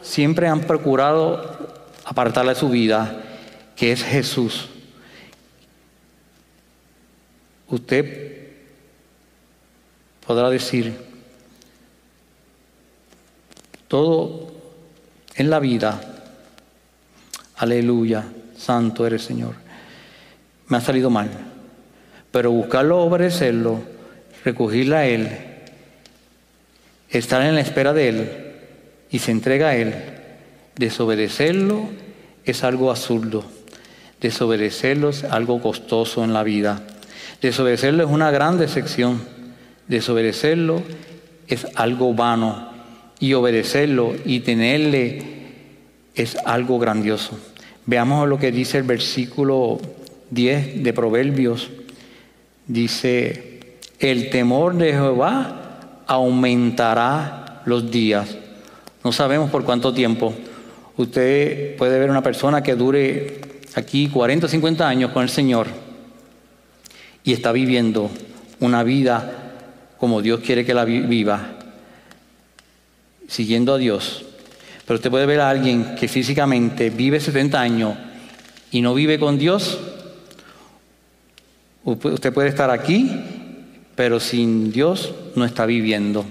siempre 0.00 0.48
han 0.48 0.60
procurado 0.60 1.84
apartarle 2.04 2.54
su 2.54 2.68
vida, 2.68 3.22
que 3.76 3.92
es 3.92 4.02
Jesús. 4.02 4.68
Usted 7.68 8.50
podrá 10.26 10.50
decir, 10.50 10.94
todo 13.88 14.52
en 15.34 15.50
la 15.50 15.58
vida, 15.58 16.00
aleluya, 17.56 18.24
santo 18.56 19.06
eres 19.06 19.22
Señor, 19.22 19.54
me 20.66 20.76
ha 20.76 20.80
salido 20.80 21.08
mal, 21.08 21.30
pero 22.32 22.50
buscarlo, 22.50 22.98
obedecerlo, 22.98 23.80
recogirla 24.44 24.98
a 24.98 25.06
Él, 25.06 25.28
estar 27.10 27.42
en 27.42 27.54
la 27.54 27.60
espera 27.60 27.92
de 27.92 28.08
Él 28.08 28.30
y 29.10 29.20
se 29.20 29.30
entrega 29.30 29.68
a 29.68 29.76
Él, 29.76 29.94
desobedecerlo 30.76 31.88
es 32.44 32.64
algo 32.64 32.90
absurdo. 32.90 33.44
Desobedecerlo 34.20 35.10
es 35.10 35.24
algo 35.24 35.60
costoso 35.60 36.24
en 36.24 36.32
la 36.32 36.42
vida. 36.42 36.82
Desobedecerlo 37.40 38.04
es 38.04 38.10
una 38.10 38.30
gran 38.30 38.58
decepción. 38.58 39.20
Desobedecerlo 39.88 40.82
es 41.48 41.66
algo 41.74 42.14
vano. 42.14 42.70
Y 43.18 43.34
obedecerlo 43.34 44.14
y 44.24 44.40
tenerle 44.40 45.22
es 46.14 46.36
algo 46.44 46.78
grandioso. 46.78 47.38
Veamos 47.86 48.28
lo 48.28 48.38
que 48.38 48.52
dice 48.52 48.78
el 48.78 48.84
versículo 48.84 49.80
10 50.30 50.82
de 50.82 50.92
Proverbios. 50.92 51.70
Dice, 52.72 53.60
el 53.98 54.30
temor 54.30 54.74
de 54.76 54.92
Jehová 54.92 56.04
aumentará 56.06 57.60
los 57.66 57.90
días. 57.90 58.34
No 59.04 59.12
sabemos 59.12 59.50
por 59.50 59.62
cuánto 59.62 59.92
tiempo. 59.92 60.32
Usted 60.96 61.76
puede 61.76 61.98
ver 61.98 62.08
una 62.08 62.22
persona 62.22 62.62
que 62.62 62.74
dure 62.74 63.42
aquí 63.74 64.08
40 64.08 64.46
o 64.46 64.48
50 64.48 64.88
años 64.88 65.10
con 65.10 65.22
el 65.22 65.28
Señor 65.28 65.66
y 67.22 67.34
está 67.34 67.52
viviendo 67.52 68.10
una 68.60 68.82
vida 68.84 69.52
como 69.98 70.22
Dios 70.22 70.40
quiere 70.40 70.64
que 70.64 70.72
la 70.72 70.86
viva, 70.86 71.50
siguiendo 73.28 73.74
a 73.74 73.78
Dios. 73.78 74.24
Pero 74.86 74.96
usted 74.96 75.10
puede 75.10 75.26
ver 75.26 75.40
a 75.40 75.50
alguien 75.50 75.94
que 75.94 76.08
físicamente 76.08 76.88
vive 76.88 77.20
70 77.20 77.60
años 77.60 77.98
y 78.70 78.80
no 78.80 78.94
vive 78.94 79.18
con 79.18 79.36
Dios. 79.36 79.78
Usted 81.84 82.32
puede 82.32 82.48
estar 82.48 82.70
aquí, 82.70 83.10
pero 83.94 84.20
sin 84.20 84.70
Dios 84.70 85.14
no 85.34 85.44
está 85.44 85.66
viviendo. 85.66 86.24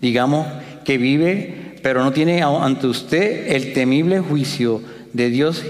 Digamos 0.00 0.46
que 0.84 0.98
vive, 0.98 1.78
pero 1.82 2.02
no 2.02 2.12
tiene 2.12 2.42
ante 2.42 2.86
usted 2.86 3.54
el 3.54 3.72
temible 3.72 4.20
juicio 4.20 4.82
de 5.12 5.30
Dios 5.30 5.64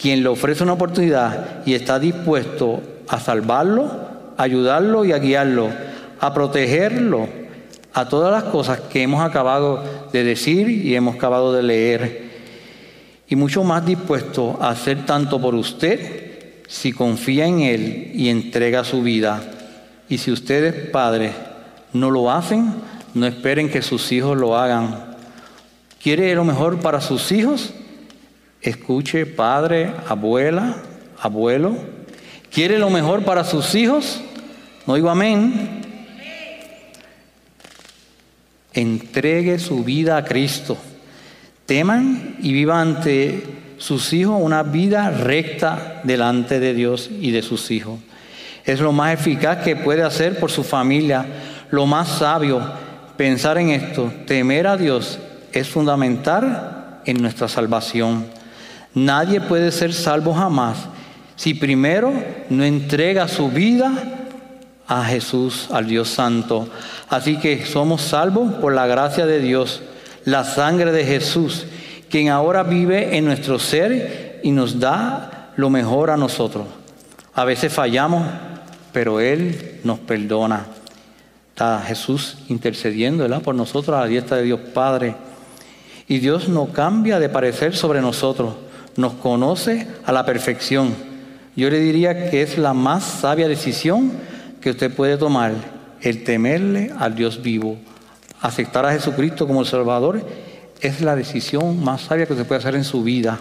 quien 0.00 0.22
le 0.22 0.28
ofrece 0.28 0.64
una 0.64 0.72
oportunidad 0.72 1.64
y 1.64 1.74
está 1.74 1.98
dispuesto 1.98 2.82
a 3.08 3.20
salvarlo, 3.20 3.90
ayudarlo 4.36 5.04
y 5.04 5.12
a 5.12 5.18
guiarlo, 5.18 5.68
a 6.20 6.34
protegerlo, 6.34 7.28
a 7.94 8.08
todas 8.08 8.32
las 8.32 8.50
cosas 8.50 8.80
que 8.80 9.02
hemos 9.02 9.22
acabado 9.22 9.82
de 10.12 10.24
decir 10.24 10.68
y 10.68 10.94
hemos 10.94 11.14
acabado 11.14 11.52
de 11.52 11.62
leer. 11.62 12.32
Y 13.28 13.36
mucho 13.36 13.64
más 13.64 13.86
dispuesto 13.86 14.58
a 14.60 14.70
hacer 14.70 15.06
tanto 15.06 15.40
por 15.40 15.54
usted 15.54 16.21
si 16.72 16.90
confía 16.90 17.44
en 17.44 17.60
Él 17.60 18.12
y 18.14 18.30
entrega 18.30 18.82
su 18.82 19.02
vida. 19.02 19.42
Y 20.08 20.16
si 20.16 20.32
ustedes, 20.32 20.88
padres, 20.88 21.34
no 21.92 22.10
lo 22.10 22.30
hacen, 22.30 22.72
no 23.12 23.26
esperen 23.26 23.68
que 23.68 23.82
sus 23.82 24.10
hijos 24.10 24.38
lo 24.38 24.56
hagan. 24.56 25.16
¿Quiere 26.02 26.34
lo 26.34 26.44
mejor 26.44 26.80
para 26.80 27.02
sus 27.02 27.30
hijos? 27.30 27.74
Escuche, 28.62 29.26
padre, 29.26 29.92
abuela, 30.08 30.76
abuelo. 31.20 31.76
¿Quiere 32.50 32.78
lo 32.78 32.88
mejor 32.88 33.22
para 33.22 33.44
sus 33.44 33.74
hijos? 33.74 34.22
No 34.86 34.94
digo 34.94 35.10
amén. 35.10 35.82
Entregue 38.72 39.58
su 39.58 39.84
vida 39.84 40.16
a 40.16 40.24
Cristo. 40.24 40.78
Teman 41.66 42.38
y 42.40 42.54
vivan 42.54 42.96
ante 42.96 43.61
sus 43.82 44.12
hijos 44.12 44.36
una 44.40 44.62
vida 44.62 45.10
recta 45.10 46.00
delante 46.04 46.60
de 46.60 46.72
Dios 46.72 47.10
y 47.20 47.32
de 47.32 47.42
sus 47.42 47.72
hijos. 47.72 47.98
Es 48.64 48.78
lo 48.78 48.92
más 48.92 49.14
eficaz 49.14 49.58
que 49.64 49.74
puede 49.74 50.04
hacer 50.04 50.38
por 50.38 50.52
su 50.52 50.62
familia, 50.62 51.26
lo 51.72 51.84
más 51.84 52.06
sabio. 52.08 52.62
Pensar 53.16 53.58
en 53.58 53.70
esto, 53.70 54.12
temer 54.24 54.68
a 54.68 54.76
Dios, 54.76 55.18
es 55.50 55.68
fundamental 55.68 57.00
en 57.04 57.20
nuestra 57.20 57.48
salvación. 57.48 58.26
Nadie 58.94 59.40
puede 59.40 59.72
ser 59.72 59.92
salvo 59.92 60.32
jamás 60.32 60.76
si 61.34 61.54
primero 61.54 62.12
no 62.50 62.62
entrega 62.62 63.26
su 63.26 63.50
vida 63.50 63.92
a 64.86 65.04
Jesús, 65.06 65.66
al 65.72 65.88
Dios 65.88 66.08
Santo. 66.08 66.68
Así 67.08 67.36
que 67.36 67.66
somos 67.66 68.02
salvos 68.02 68.54
por 68.54 68.74
la 68.74 68.86
gracia 68.86 69.26
de 69.26 69.40
Dios, 69.40 69.82
la 70.24 70.44
sangre 70.44 70.92
de 70.92 71.04
Jesús, 71.04 71.66
quien 72.12 72.28
ahora 72.28 72.62
vive 72.62 73.16
en 73.16 73.24
nuestro 73.24 73.58
ser 73.58 74.38
y 74.42 74.50
nos 74.50 74.78
da 74.78 75.50
lo 75.56 75.70
mejor 75.70 76.10
a 76.10 76.18
nosotros. 76.18 76.66
A 77.32 77.46
veces 77.46 77.72
fallamos, 77.72 78.22
pero 78.92 79.18
Él 79.18 79.80
nos 79.82 79.98
perdona. 79.98 80.66
Está 81.48 81.80
Jesús 81.80 82.36
intercediendo 82.50 83.26
por 83.40 83.54
nosotros 83.54 83.96
a 83.96 84.00
la 84.00 84.06
diestra 84.08 84.36
de 84.36 84.42
Dios 84.42 84.60
Padre. 84.74 85.14
Y 86.06 86.18
Dios 86.18 86.50
no 86.50 86.66
cambia 86.66 87.18
de 87.18 87.30
parecer 87.30 87.74
sobre 87.74 88.02
nosotros 88.02 88.56
nos 88.94 89.14
conoce 89.14 89.86
a 90.04 90.12
la 90.12 90.26
perfección. 90.26 90.94
Yo 91.56 91.70
le 91.70 91.80
diría 91.80 92.28
que 92.28 92.42
es 92.42 92.58
la 92.58 92.74
más 92.74 93.04
sabia 93.04 93.48
decisión 93.48 94.12
que 94.60 94.68
usted 94.68 94.94
puede 94.94 95.16
tomar, 95.16 95.54
el 96.02 96.24
temerle 96.24 96.92
al 96.98 97.14
Dios 97.14 97.40
vivo. 97.40 97.78
Aceptar 98.42 98.84
a 98.84 98.92
Jesucristo 98.92 99.46
como 99.46 99.64
Salvador 99.64 100.22
es 100.82 101.00
la 101.00 101.14
decisión 101.14 101.82
más 101.82 102.02
sabia 102.02 102.26
que 102.26 102.32
usted 102.32 102.46
puede 102.46 102.58
hacer 102.58 102.74
en 102.74 102.84
su 102.84 103.04
vida. 103.04 103.38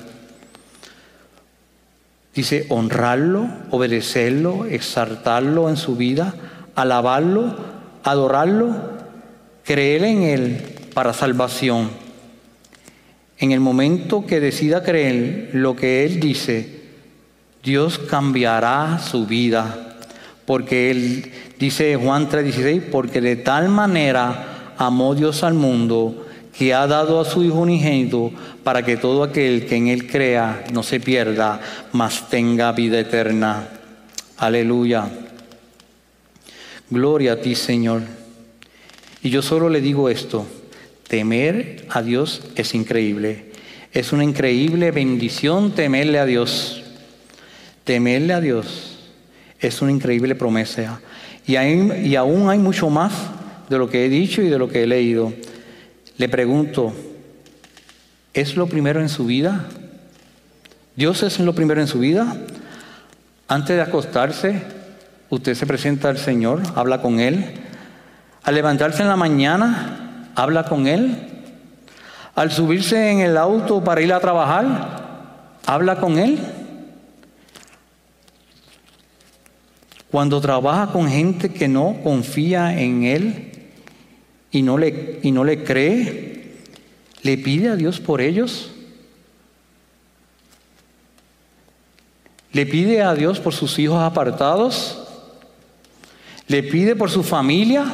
Dice 2.36 2.68
honrarlo, 2.70 3.48
obedecerlo, 3.72 4.66
exaltarlo 4.66 5.68
en 5.68 5.76
su 5.76 5.98
vida, 5.98 6.36
alabarlo, 6.76 7.56
adorarlo, 8.04 8.76
creer 9.64 10.04
en 10.04 10.22
Él 10.22 10.62
para 10.94 11.14
salvación. 11.14 11.90
En 13.40 13.52
el 13.52 13.60
momento 13.60 14.26
que 14.28 14.40
decida 14.40 14.84
creer 14.84 15.50
lo 15.54 15.76
que 15.76 16.06
Él 16.06 16.20
dice, 16.20 16.82
Dios 17.64 17.98
cambiará 17.98 19.00
su 19.00 19.26
vida. 19.26 19.98
Porque 20.46 20.92
Él 20.92 21.32
dice 21.58 21.96
Juan 21.96 22.30
3:16, 22.30 22.84
porque 22.92 23.20
de 23.20 23.36
tal 23.36 23.70
manera 23.70 24.74
amó 24.78 25.16
Dios 25.16 25.44
al 25.44 25.56
mundo 25.56 26.28
que 26.58 26.74
ha 26.74 26.86
dado 26.88 27.20
a 27.20 27.26
su 27.26 27.44
Hijo 27.44 27.60
unigénito 27.60 28.32
para 28.64 28.84
que 28.84 28.98
todo 28.98 29.24
aquel 29.24 29.66
que 29.66 29.76
en 29.76 29.88
Él 29.88 30.08
crea 30.08 30.66
no 30.74 30.84
se 30.84 31.00
pierda, 31.00 31.62
mas 31.92 32.30
tenga 32.30 32.72
vida 32.72 33.00
eterna. 33.00 33.68
Aleluya. 34.38 35.10
Gloria 36.90 37.34
a 37.34 37.38
ti, 37.38 37.56
Señor. 37.56 38.02
Y 39.24 39.30
yo 39.30 39.42
solo 39.42 39.70
le 39.70 39.82
digo 39.82 40.10
esto. 40.10 40.46
Temer 41.08 41.86
a 41.90 42.02
Dios 42.02 42.42
es 42.56 42.74
increíble. 42.74 43.52
Es 43.94 44.14
una 44.14 44.24
increíble 44.24 44.92
bendición 44.92 45.72
temerle 45.72 46.20
a 46.20 46.26
Dios. 46.26 46.84
Temerle 47.84 48.34
a 48.34 48.42
Dios 48.42 48.98
es 49.60 49.82
una 49.82 49.92
increíble 49.92 50.36
promesa. 50.36 51.02
Y, 51.46 51.56
y 51.56 52.16
aún 52.16 52.50
hay 52.50 52.58
mucho 52.58 52.90
más 52.90 53.14
de 53.70 53.78
lo 53.78 53.90
que 53.90 54.06
he 54.06 54.10
dicho 54.10 54.42
y 54.42 54.50
de 54.50 54.58
lo 54.58 54.68
que 54.68 54.84
he 54.84 54.88
leído. 54.88 55.34
Le 56.22 56.30
pregunto, 56.30 56.94
¿es 58.32 58.56
lo 58.56 58.68
primero 58.68 59.02
en 59.02 59.10
su 59.10 59.26
vida? 59.26 59.66
¿Dios 60.96 61.24
es 61.24 61.40
lo 61.40 61.56
primero 61.56 61.82
en 61.82 61.88
su 61.88 61.98
vida? 61.98 62.38
Antes 63.48 63.76
de 63.76 63.82
acostarse, 63.82 64.62
usted 65.32 65.56
se 65.56 65.66
presenta 65.66 66.10
al 66.10 66.20
Señor, 66.20 66.62
habla 66.76 67.02
con 67.02 67.20
Él. 67.20 67.56
Al 68.44 68.54
levantarse 68.54 69.02
en 69.02 69.08
la 69.08 69.16
mañana, 69.16 70.30
habla 70.36 70.66
con 70.66 70.86
Él. 70.86 71.18
Al 72.36 72.52
subirse 72.52 73.10
en 73.10 73.22
el 73.22 73.36
auto 73.36 73.84
para 73.84 74.02
ir 74.02 74.14
a 74.14 74.20
trabajar, 74.20 75.58
habla 75.66 75.96
con 75.96 76.20
Él. 76.20 76.38
Cuando 80.12 80.40
trabaja 80.40 80.92
con 80.92 81.10
gente 81.10 81.52
que 81.52 81.68
no 81.68 81.98
confía 82.04 82.80
en 82.80 83.06
Él 83.06 83.51
y 84.52 84.62
no 84.62 84.78
le, 84.78 85.20
y 85.24 85.32
no 85.32 85.44
le 85.44 85.64
cree, 85.64 86.54
¿le 87.24 87.38
pide 87.38 87.70
a 87.70 87.76
Dios 87.76 88.00
por 88.00 88.22
ellos? 88.22 88.72
¿Le 92.54 92.66
pide 92.66 93.02
a 93.02 93.14
Dios 93.14 93.40
por 93.40 93.54
sus 93.54 93.80
hijos 93.80 94.02
apartados? 94.02 95.02
¿Le 96.48 96.64
pide 96.64 96.96
por 96.96 97.10
su 97.10 97.24
familia? 97.24 97.86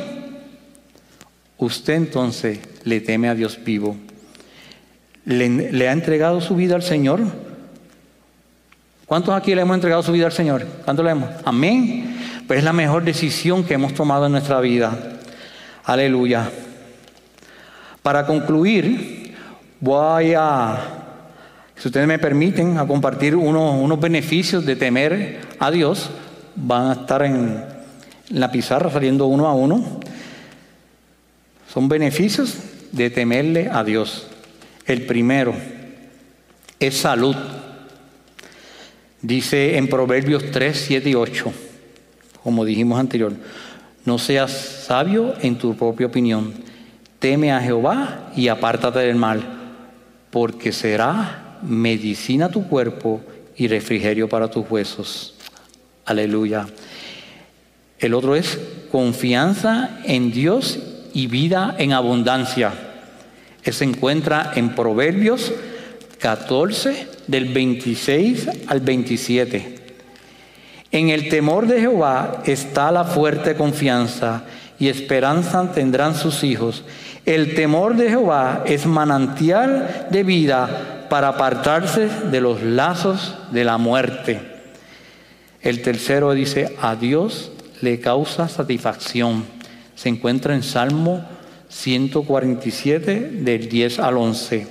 Usted 1.60 1.93
entonces 1.93 2.60
le 2.84 3.00
teme 3.02 3.30
a 3.30 3.36
Dios 3.36 3.60
vivo. 3.63 3.96
¿Le, 5.26 5.88
ha 5.88 5.91
entregado 5.91 6.41
su 6.41 6.56
vida 6.56 6.76
al 6.76 6.84
Señor? 6.84 7.22
¿Cuántos 9.06 9.36
aquí 9.36 9.54
le 9.54 9.62
hemos 9.62 9.76
entregado 9.76 10.02
su 10.02 10.12
vida 10.12 10.26
al 10.26 10.32
Señor? 10.32 10.65
¿Cuántos 10.84 11.06
le 11.06 11.12
hemos? 11.12 11.30
Amén. 11.46 12.17
Pues 12.48 12.60
es 12.60 12.65
la 12.65 12.74
mejor 12.74 13.04
decisión 13.04 13.63
que 13.63 13.76
hemos 13.76 13.93
tomado 13.93 14.26
en 14.26 14.32
nuestra 14.32 14.60
vida. 14.60 15.16
Aleluya. 15.88 16.52
Para 18.04 18.26
concluir, 18.26 19.34
voy 19.80 20.34
a, 20.38 20.78
si 21.78 21.88
ustedes 21.88 22.06
me 22.06 22.19
permiten, 22.19 22.78
a 22.78 22.86
compartir 22.86 23.38
unos, 23.38 23.82
unos 23.82 23.97
beneficios 23.97 24.65
de 24.65 24.76
temer 24.76 25.39
a 25.58 25.71
Dios. 25.71 26.10
Van 26.58 26.89
a 26.89 26.93
estar 26.93 27.21
en 27.21 27.63
la 28.32 28.52
pizarra 28.52 28.91
saliendo 28.91 29.28
uno 29.28 29.47
a 29.47 29.54
uno. 29.54 30.02
Son 31.73 31.88
beneficios 31.88 32.58
de 32.91 33.10
temerle 33.10 33.69
a 33.71 33.86
Dios. 33.86 34.28
El 34.86 35.06
primero 35.06 35.56
es 36.82 36.97
salud. 36.97 37.38
Dice 39.21 39.78
en 39.78 39.88
Proverbios 39.88 40.52
3, 40.52 40.84
7 40.86 41.10
y 41.12 41.15
8, 41.15 41.54
como 42.43 42.65
dijimos 42.65 43.00
anterior, 43.00 43.32
no 44.08 44.17
seas 44.17 44.54
sabio 44.54 45.34
en 45.41 45.58
tu 45.58 45.76
propia 45.76 46.08
opinión, 46.08 46.54
teme 47.20 47.52
a 47.52 47.60
Jehová 47.60 48.32
y 48.38 48.48
apártate 48.48 49.00
del 49.00 49.17
mal, 49.17 49.43
porque 50.32 50.72
será 50.72 51.58
medicina 51.62 52.48
tu 52.48 52.70
cuerpo 52.70 53.20
y 53.58 53.67
refrigerio 53.67 54.30
para 54.30 54.50
tus 54.50 54.65
huesos. 54.72 55.34
Aleluya. 56.06 56.67
El 58.00 58.13
otro 58.13 58.38
es 58.38 58.58
confianza 58.93 60.00
en 60.06 60.32
Dios 60.32 60.80
y 61.13 61.28
vida 61.28 61.76
en 61.78 61.91
abundancia. 61.91 62.72
Se 63.62 63.84
encuentra 63.84 64.54
en 64.56 64.74
Proverbios 64.74 65.52
14 66.20 67.10
del 67.28 67.52
26 67.52 68.48
al 68.67 68.80
27. 68.80 69.77
En 70.91 71.10
el 71.10 71.30
temor 71.30 71.67
de 71.67 71.82
Jehová 71.82 72.41
está 72.45 72.91
la 72.91 73.04
fuerte 73.04 73.56
confianza 73.56 74.43
y 74.80 74.88
esperanza 74.88 75.71
tendrán 75.73 76.15
sus 76.15 76.43
hijos. 76.43 76.84
El 77.26 77.56
temor 77.56 77.95
de 77.95 78.10
Jehová 78.10 78.63
es 78.65 78.86
manantial 78.86 80.08
de 80.10 80.23
vida 80.23 81.06
para 81.10 81.30
apartarse 81.30 82.08
de 82.32 82.41
los 82.41 82.62
lazos 82.63 83.36
de 83.52 83.63
la 83.63 83.78
muerte. 83.78 84.39
El 85.62 85.82
tercero 85.82 86.32
dice, 86.34 86.76
a 86.82 86.95
Dios 86.95 87.52
le 87.82 88.00
causa 88.00 88.47
satisfacción. 88.47 89.45
Se 89.95 90.10
encuentra 90.10 90.54
en 90.54 90.63
Salmo 90.63 91.26
147 91.69 93.30
del 93.41 93.67
10 93.67 94.00
al 94.00 94.17
11. 94.17 94.67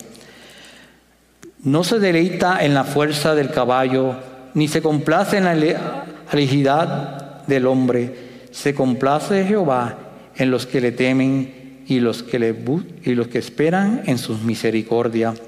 No 1.64 1.84
se 1.84 1.98
deleita 1.98 2.64
en 2.64 2.74
la 2.74 2.84
fuerza 2.84 3.34
del 3.34 3.50
caballo, 3.50 4.14
ni 4.56 4.68
se 4.68 4.80
complace 4.80 5.36
en 5.36 5.44
la 5.44 6.06
agilidad 6.32 7.44
del 7.46 7.66
hombre. 7.66 8.46
Se 8.52 8.74
complace 8.74 9.44
Jehová 9.44 9.98
en 10.34 10.50
los 10.50 10.64
que 10.64 10.80
le 10.80 10.92
temen 10.92 11.82
y 11.86 12.00
los 12.00 12.22
que, 12.22 12.38
le, 12.38 12.56
y 13.04 13.14
los 13.14 13.28
que 13.28 13.38
esperan 13.38 14.04
en 14.06 14.16
sus 14.16 14.40
misericordias. 14.40 15.38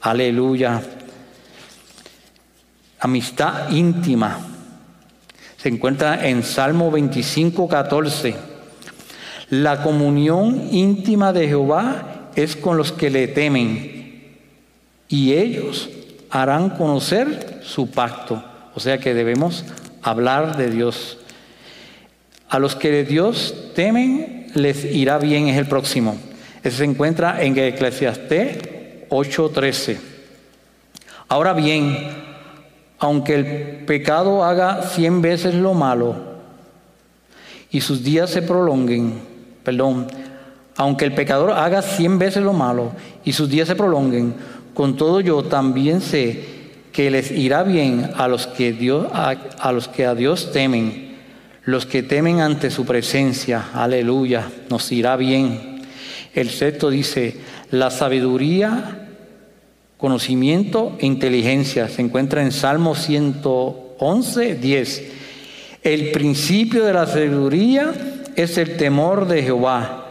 Aleluya. 0.00 0.80
Amistad 3.00 3.68
íntima. 3.70 4.38
Se 5.56 5.68
encuentra 5.68 6.28
en 6.28 6.44
Salmo 6.44 6.92
25, 6.92 7.66
14. 7.66 8.36
La 9.50 9.82
comunión 9.82 10.68
íntima 10.70 11.32
de 11.32 11.48
Jehová 11.48 12.30
es 12.36 12.54
con 12.54 12.76
los 12.76 12.92
que 12.92 13.10
le 13.10 13.26
temen 13.26 14.38
y 15.08 15.32
ellos 15.32 15.90
harán 16.30 16.70
conocer 16.70 17.60
su 17.64 17.90
pacto. 17.90 18.51
O 18.74 18.80
sea 18.80 18.98
que 18.98 19.14
debemos 19.14 19.64
hablar 20.02 20.56
de 20.56 20.70
Dios. 20.70 21.18
A 22.48 22.58
los 22.58 22.76
que 22.76 22.90
de 22.90 23.04
Dios 23.04 23.72
temen 23.74 24.46
les 24.54 24.84
irá 24.84 25.18
bien 25.18 25.48
es 25.48 25.56
el 25.56 25.66
próximo. 25.66 26.16
Ese 26.62 26.78
se 26.78 26.84
encuentra 26.84 27.42
en 27.42 27.56
Eclesiastés 27.56 28.58
8:13. 29.08 29.98
Ahora 31.28 31.54
bien, 31.54 31.96
aunque 32.98 33.34
el 33.34 33.46
pecado 33.84 34.44
haga 34.44 34.82
cien 34.82 35.22
veces 35.22 35.54
lo 35.54 35.74
malo 35.74 36.14
y 37.70 37.80
sus 37.80 38.04
días 38.04 38.30
se 38.30 38.42
prolonguen, 38.42 39.20
perdón, 39.64 40.06
aunque 40.76 41.04
el 41.04 41.14
pecador 41.14 41.52
haga 41.52 41.82
cien 41.82 42.18
veces 42.18 42.42
lo 42.42 42.52
malo 42.52 42.92
y 43.24 43.32
sus 43.32 43.48
días 43.48 43.68
se 43.68 43.76
prolonguen, 43.76 44.34
con 44.74 44.96
todo 44.96 45.20
yo 45.20 45.42
también 45.42 46.00
sé 46.00 46.51
que 46.92 47.10
les 47.10 47.30
irá 47.30 47.62
bien 47.62 48.10
a 48.16 48.28
los 48.28 48.46
que, 48.46 48.72
Dios, 48.72 49.08
a, 49.12 49.72
los 49.72 49.88
que 49.88 50.04
a 50.04 50.14
Dios 50.14 50.52
temen, 50.52 51.16
los 51.64 51.86
que 51.86 52.02
temen 52.02 52.40
ante 52.40 52.70
su 52.70 52.84
presencia. 52.84 53.70
Aleluya, 53.72 54.48
nos 54.68 54.92
irá 54.92 55.16
bien. 55.16 55.82
El 56.34 56.50
sexto 56.50 56.90
dice, 56.90 57.36
la 57.70 57.90
sabiduría, 57.90 59.08
conocimiento 59.96 60.96
e 60.98 61.06
inteligencia. 61.06 61.88
Se 61.88 62.02
encuentra 62.02 62.42
en 62.42 62.52
Salmo 62.52 62.94
111, 62.94 64.56
10. 64.56 65.02
El 65.82 66.12
principio 66.12 66.84
de 66.84 66.92
la 66.92 67.06
sabiduría 67.06 67.92
es 68.36 68.58
el 68.58 68.76
temor 68.76 69.26
de 69.26 69.42
Jehová. 69.42 70.06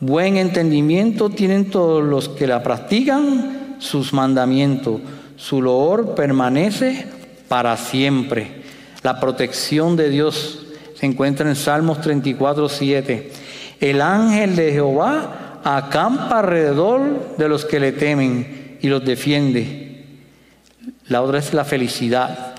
Buen 0.00 0.36
entendimiento 0.36 1.30
tienen 1.30 1.70
todos 1.70 2.04
los 2.04 2.28
que 2.28 2.46
la 2.46 2.62
practican 2.62 3.76
sus 3.78 4.12
mandamientos. 4.12 5.00
Su 5.36 5.62
loor 5.62 6.14
permanece 6.14 7.06
para 7.48 7.76
siempre. 7.76 8.62
La 9.02 9.20
protección 9.20 9.96
de 9.96 10.08
Dios 10.08 10.66
se 10.98 11.06
encuentra 11.06 11.48
en 11.48 11.56
Salmos 11.56 12.00
34, 12.00 12.68
7. 12.68 13.32
El 13.80 14.00
ángel 14.00 14.56
de 14.56 14.72
Jehová 14.72 15.60
acampa 15.62 16.38
alrededor 16.38 17.36
de 17.36 17.48
los 17.48 17.64
que 17.64 17.80
le 17.80 17.92
temen 17.92 18.78
y 18.80 18.88
los 18.88 19.04
defiende. 19.04 20.04
La 21.08 21.22
otra 21.22 21.38
es 21.38 21.52
la 21.52 21.64
felicidad. 21.64 22.54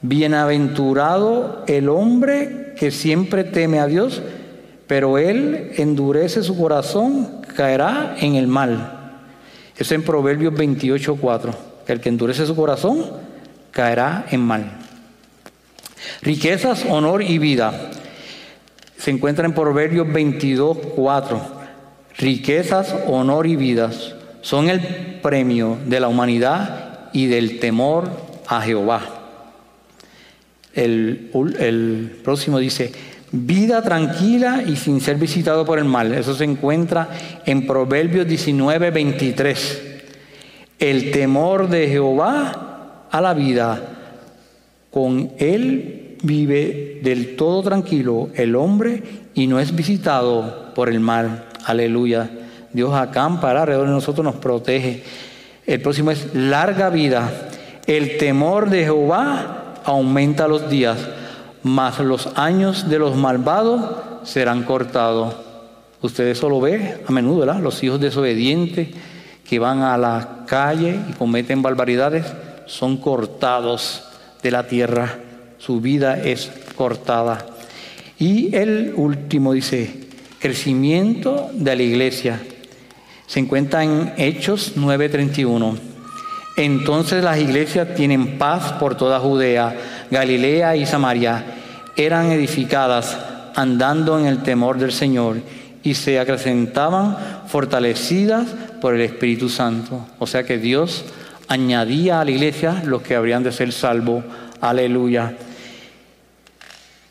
Bienaventurado 0.00 1.64
el 1.66 1.88
hombre 1.88 2.74
que 2.76 2.90
siempre 2.90 3.44
teme 3.44 3.78
a 3.78 3.86
Dios, 3.86 4.22
pero 4.86 5.18
él 5.18 5.72
endurece 5.76 6.42
su 6.42 6.58
corazón, 6.58 7.42
caerá 7.56 8.16
en 8.18 8.34
el 8.34 8.46
mal. 8.46 9.20
Es 9.76 9.90
en 9.92 10.02
Proverbios 10.02 10.54
28.4, 10.54 11.54
el 11.92 12.00
que 12.00 12.08
endurece 12.08 12.46
su 12.46 12.56
corazón 12.56 13.04
caerá 13.70 14.26
en 14.30 14.40
mal. 14.40 14.78
Riquezas, 16.22 16.84
honor 16.88 17.22
y 17.22 17.38
vida. 17.38 17.90
Se 18.98 19.10
encuentra 19.10 19.46
en 19.46 19.54
Proverbios 19.54 20.06
22.4. 20.06 21.40
Riquezas, 22.18 22.94
honor 23.06 23.46
y 23.46 23.56
vidas 23.56 24.14
son 24.42 24.68
el 24.68 24.80
premio 25.22 25.78
de 25.86 26.00
la 26.00 26.08
humanidad 26.08 27.10
y 27.12 27.26
del 27.26 27.60
temor 27.60 28.10
a 28.46 28.60
Jehová. 28.60 29.02
El, 30.74 31.30
el 31.58 32.20
próximo 32.22 32.58
dice, 32.58 32.92
Vida 33.34 33.80
tranquila 33.80 34.62
y 34.66 34.76
sin 34.76 35.00
ser 35.00 35.16
visitado 35.16 35.64
por 35.64 35.78
el 35.78 35.86
mal. 35.86 36.12
Eso 36.12 36.34
se 36.34 36.44
encuentra 36.44 37.08
en 37.46 37.66
Proverbios 37.66 38.26
19, 38.26 38.90
23. 38.90 39.91
El 40.82 41.12
temor 41.12 41.68
de 41.68 41.86
Jehová 41.86 43.06
a 43.08 43.20
la 43.20 43.34
vida. 43.34 43.80
Con 44.90 45.30
él 45.38 46.16
vive 46.24 46.98
del 47.04 47.36
todo 47.36 47.62
tranquilo 47.62 48.30
el 48.34 48.56
hombre 48.56 49.00
y 49.32 49.46
no 49.46 49.60
es 49.60 49.76
visitado 49.76 50.74
por 50.74 50.88
el 50.88 50.98
mal. 50.98 51.44
Aleluya. 51.66 52.28
Dios 52.72 52.92
acampa 52.94 53.52
alrededor 53.52 53.86
de 53.86 53.92
nosotros, 53.92 54.24
nos 54.24 54.34
protege. 54.34 55.04
El 55.66 55.80
próximo 55.80 56.10
es 56.10 56.34
larga 56.34 56.90
vida. 56.90 57.30
El 57.86 58.18
temor 58.18 58.68
de 58.68 58.82
Jehová 58.82 59.74
aumenta 59.84 60.48
los 60.48 60.68
días, 60.68 60.98
mas 61.62 62.00
los 62.00 62.26
años 62.34 62.88
de 62.90 62.98
los 62.98 63.14
malvados 63.14 63.84
serán 64.24 64.64
cortados. 64.64 65.36
Ustedes 66.00 66.38
solo 66.38 66.60
ven 66.60 67.02
a 67.06 67.12
menudo, 67.12 67.46
¿verdad? 67.46 67.60
Los 67.60 67.80
hijos 67.84 68.00
desobedientes 68.00 68.88
que 69.48 69.58
van 69.58 69.82
a 69.82 69.96
la 69.98 70.44
calle 70.46 70.98
y 71.08 71.12
cometen 71.12 71.62
barbaridades 71.62 72.26
son 72.66 72.96
cortados 72.96 74.04
de 74.42 74.50
la 74.50 74.66
tierra. 74.66 75.18
Su 75.58 75.80
vida 75.80 76.18
es 76.18 76.50
cortada. 76.76 77.46
Y 78.18 78.54
el 78.54 78.94
último 78.96 79.52
dice, 79.52 80.08
crecimiento 80.38 81.50
de 81.52 81.76
la 81.76 81.82
iglesia. 81.82 82.40
Se 83.26 83.40
encuentra 83.40 83.84
en 83.84 84.12
Hechos 84.16 84.72
9:31. 84.76 85.78
Entonces 86.56 87.24
las 87.24 87.38
iglesias 87.38 87.94
tienen 87.94 88.38
paz 88.38 88.72
por 88.72 88.96
toda 88.96 89.20
Judea, 89.20 89.74
Galilea 90.10 90.76
y 90.76 90.84
Samaria. 90.84 91.44
Eran 91.96 92.30
edificadas 92.30 93.16
andando 93.54 94.18
en 94.18 94.26
el 94.26 94.42
temor 94.42 94.78
del 94.78 94.92
Señor 94.92 95.36
y 95.82 95.94
se 95.94 96.18
acrecentaban 96.18 97.16
fortalecidas 97.52 98.48
por 98.80 98.94
el 98.94 99.02
Espíritu 99.02 99.50
Santo. 99.50 100.06
O 100.18 100.26
sea 100.26 100.42
que 100.42 100.56
Dios 100.56 101.04
añadía 101.48 102.22
a 102.22 102.24
la 102.24 102.30
iglesia 102.30 102.82
los 102.86 103.02
que 103.02 103.14
habrían 103.14 103.42
de 103.42 103.52
ser 103.52 103.72
salvos. 103.72 104.24
Aleluya. 104.62 105.36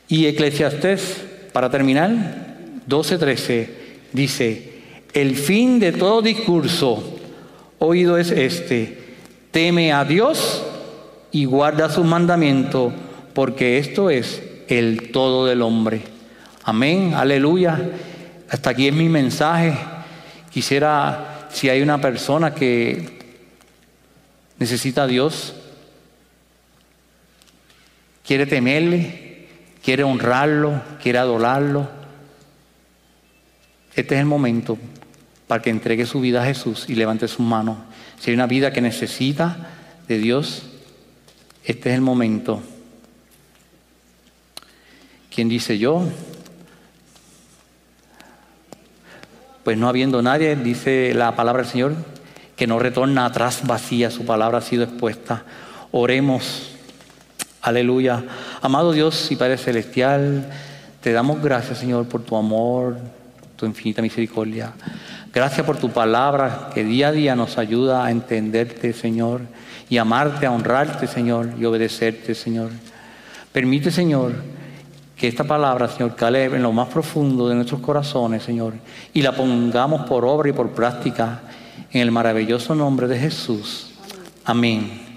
Y 0.08 0.26
Eclesiastés, 0.26 1.22
para 1.52 1.70
terminar, 1.70 2.56
12:13, 2.88 3.68
dice, 4.12 4.72
el 5.12 5.36
fin 5.36 5.78
de 5.78 5.92
todo 5.92 6.22
discurso 6.22 7.20
oído 7.78 8.18
es 8.18 8.32
este, 8.32 8.98
teme 9.52 9.92
a 9.92 10.04
Dios 10.04 10.64
y 11.30 11.44
guarda 11.44 11.88
su 11.88 12.02
mandamiento, 12.02 12.92
porque 13.32 13.78
esto 13.78 14.10
es 14.10 14.42
el 14.66 15.12
todo 15.12 15.46
del 15.46 15.62
hombre. 15.62 16.02
Amén, 16.64 17.14
aleluya. 17.14 17.80
Hasta 18.50 18.70
aquí 18.70 18.88
es 18.88 18.92
mi 18.92 19.08
mensaje. 19.08 19.91
Quisiera, 20.52 21.48
si 21.50 21.68
hay 21.68 21.80
una 21.80 22.00
persona 22.00 22.54
que 22.54 23.18
necesita 24.58 25.04
a 25.04 25.06
Dios, 25.06 25.54
quiere 28.24 28.46
temerle, 28.46 29.48
quiere 29.82 30.04
honrarlo, 30.04 30.82
quiere 31.00 31.18
adorarlo, 31.18 31.88
este 33.94 34.14
es 34.14 34.20
el 34.20 34.26
momento 34.26 34.78
para 35.46 35.60
que 35.62 35.70
entregue 35.70 36.06
su 36.06 36.20
vida 36.20 36.42
a 36.42 36.46
Jesús 36.46 36.86
y 36.88 36.94
levante 36.94 37.28
sus 37.28 37.44
manos. 37.44 37.76
Si 38.18 38.30
hay 38.30 38.34
una 38.34 38.46
vida 38.46 38.72
que 38.72 38.80
necesita 38.80 39.70
de 40.08 40.18
Dios, 40.18 40.62
este 41.64 41.90
es 41.90 41.94
el 41.94 42.00
momento. 42.00 42.62
¿Quién 45.34 45.48
dice 45.48 45.78
yo? 45.78 46.06
Pues 49.64 49.78
no 49.78 49.88
habiendo 49.88 50.22
nadie, 50.22 50.56
dice 50.56 51.14
la 51.14 51.36
palabra 51.36 51.62
del 51.62 51.70
Señor, 51.70 51.94
que 52.56 52.66
no 52.66 52.78
retorna 52.78 53.26
atrás 53.26 53.60
vacía, 53.64 54.10
su 54.10 54.24
palabra 54.24 54.58
ha 54.58 54.62
sido 54.62 54.82
expuesta. 54.82 55.44
Oremos. 55.92 56.70
Aleluya. 57.60 58.24
Amado 58.60 58.90
Dios 58.90 59.30
y 59.30 59.36
Padre 59.36 59.56
Celestial, 59.56 60.50
te 61.00 61.12
damos 61.12 61.40
gracias, 61.40 61.78
Señor, 61.78 62.08
por 62.08 62.22
tu 62.22 62.36
amor, 62.36 62.96
tu 63.54 63.66
infinita 63.66 64.02
misericordia. 64.02 64.72
Gracias 65.32 65.64
por 65.64 65.76
tu 65.76 65.90
palabra 65.90 66.70
que 66.74 66.82
día 66.82 67.08
a 67.08 67.12
día 67.12 67.36
nos 67.36 67.58
ayuda 67.58 68.04
a 68.04 68.10
entenderte, 68.10 68.92
Señor, 68.92 69.42
y 69.88 69.98
amarte, 69.98 70.46
a 70.46 70.50
honrarte, 70.50 71.06
Señor, 71.06 71.50
y 71.56 71.64
obedecerte, 71.64 72.34
Señor. 72.34 72.70
Permite, 73.52 73.92
Señor, 73.92 74.32
que 75.22 75.28
esta 75.28 75.44
palabra, 75.44 75.86
Señor, 75.86 76.16
cale 76.16 76.46
en 76.46 76.64
lo 76.64 76.72
más 76.72 76.88
profundo 76.88 77.48
de 77.48 77.54
nuestros 77.54 77.80
corazones, 77.80 78.42
Señor, 78.42 78.72
y 79.14 79.22
la 79.22 79.30
pongamos 79.30 80.02
por 80.08 80.24
obra 80.24 80.48
y 80.48 80.52
por 80.52 80.70
práctica 80.70 81.42
en 81.92 82.00
el 82.00 82.10
maravilloso 82.10 82.74
nombre 82.74 83.06
de 83.06 83.20
Jesús. 83.20 83.92
Amén. 84.44 85.11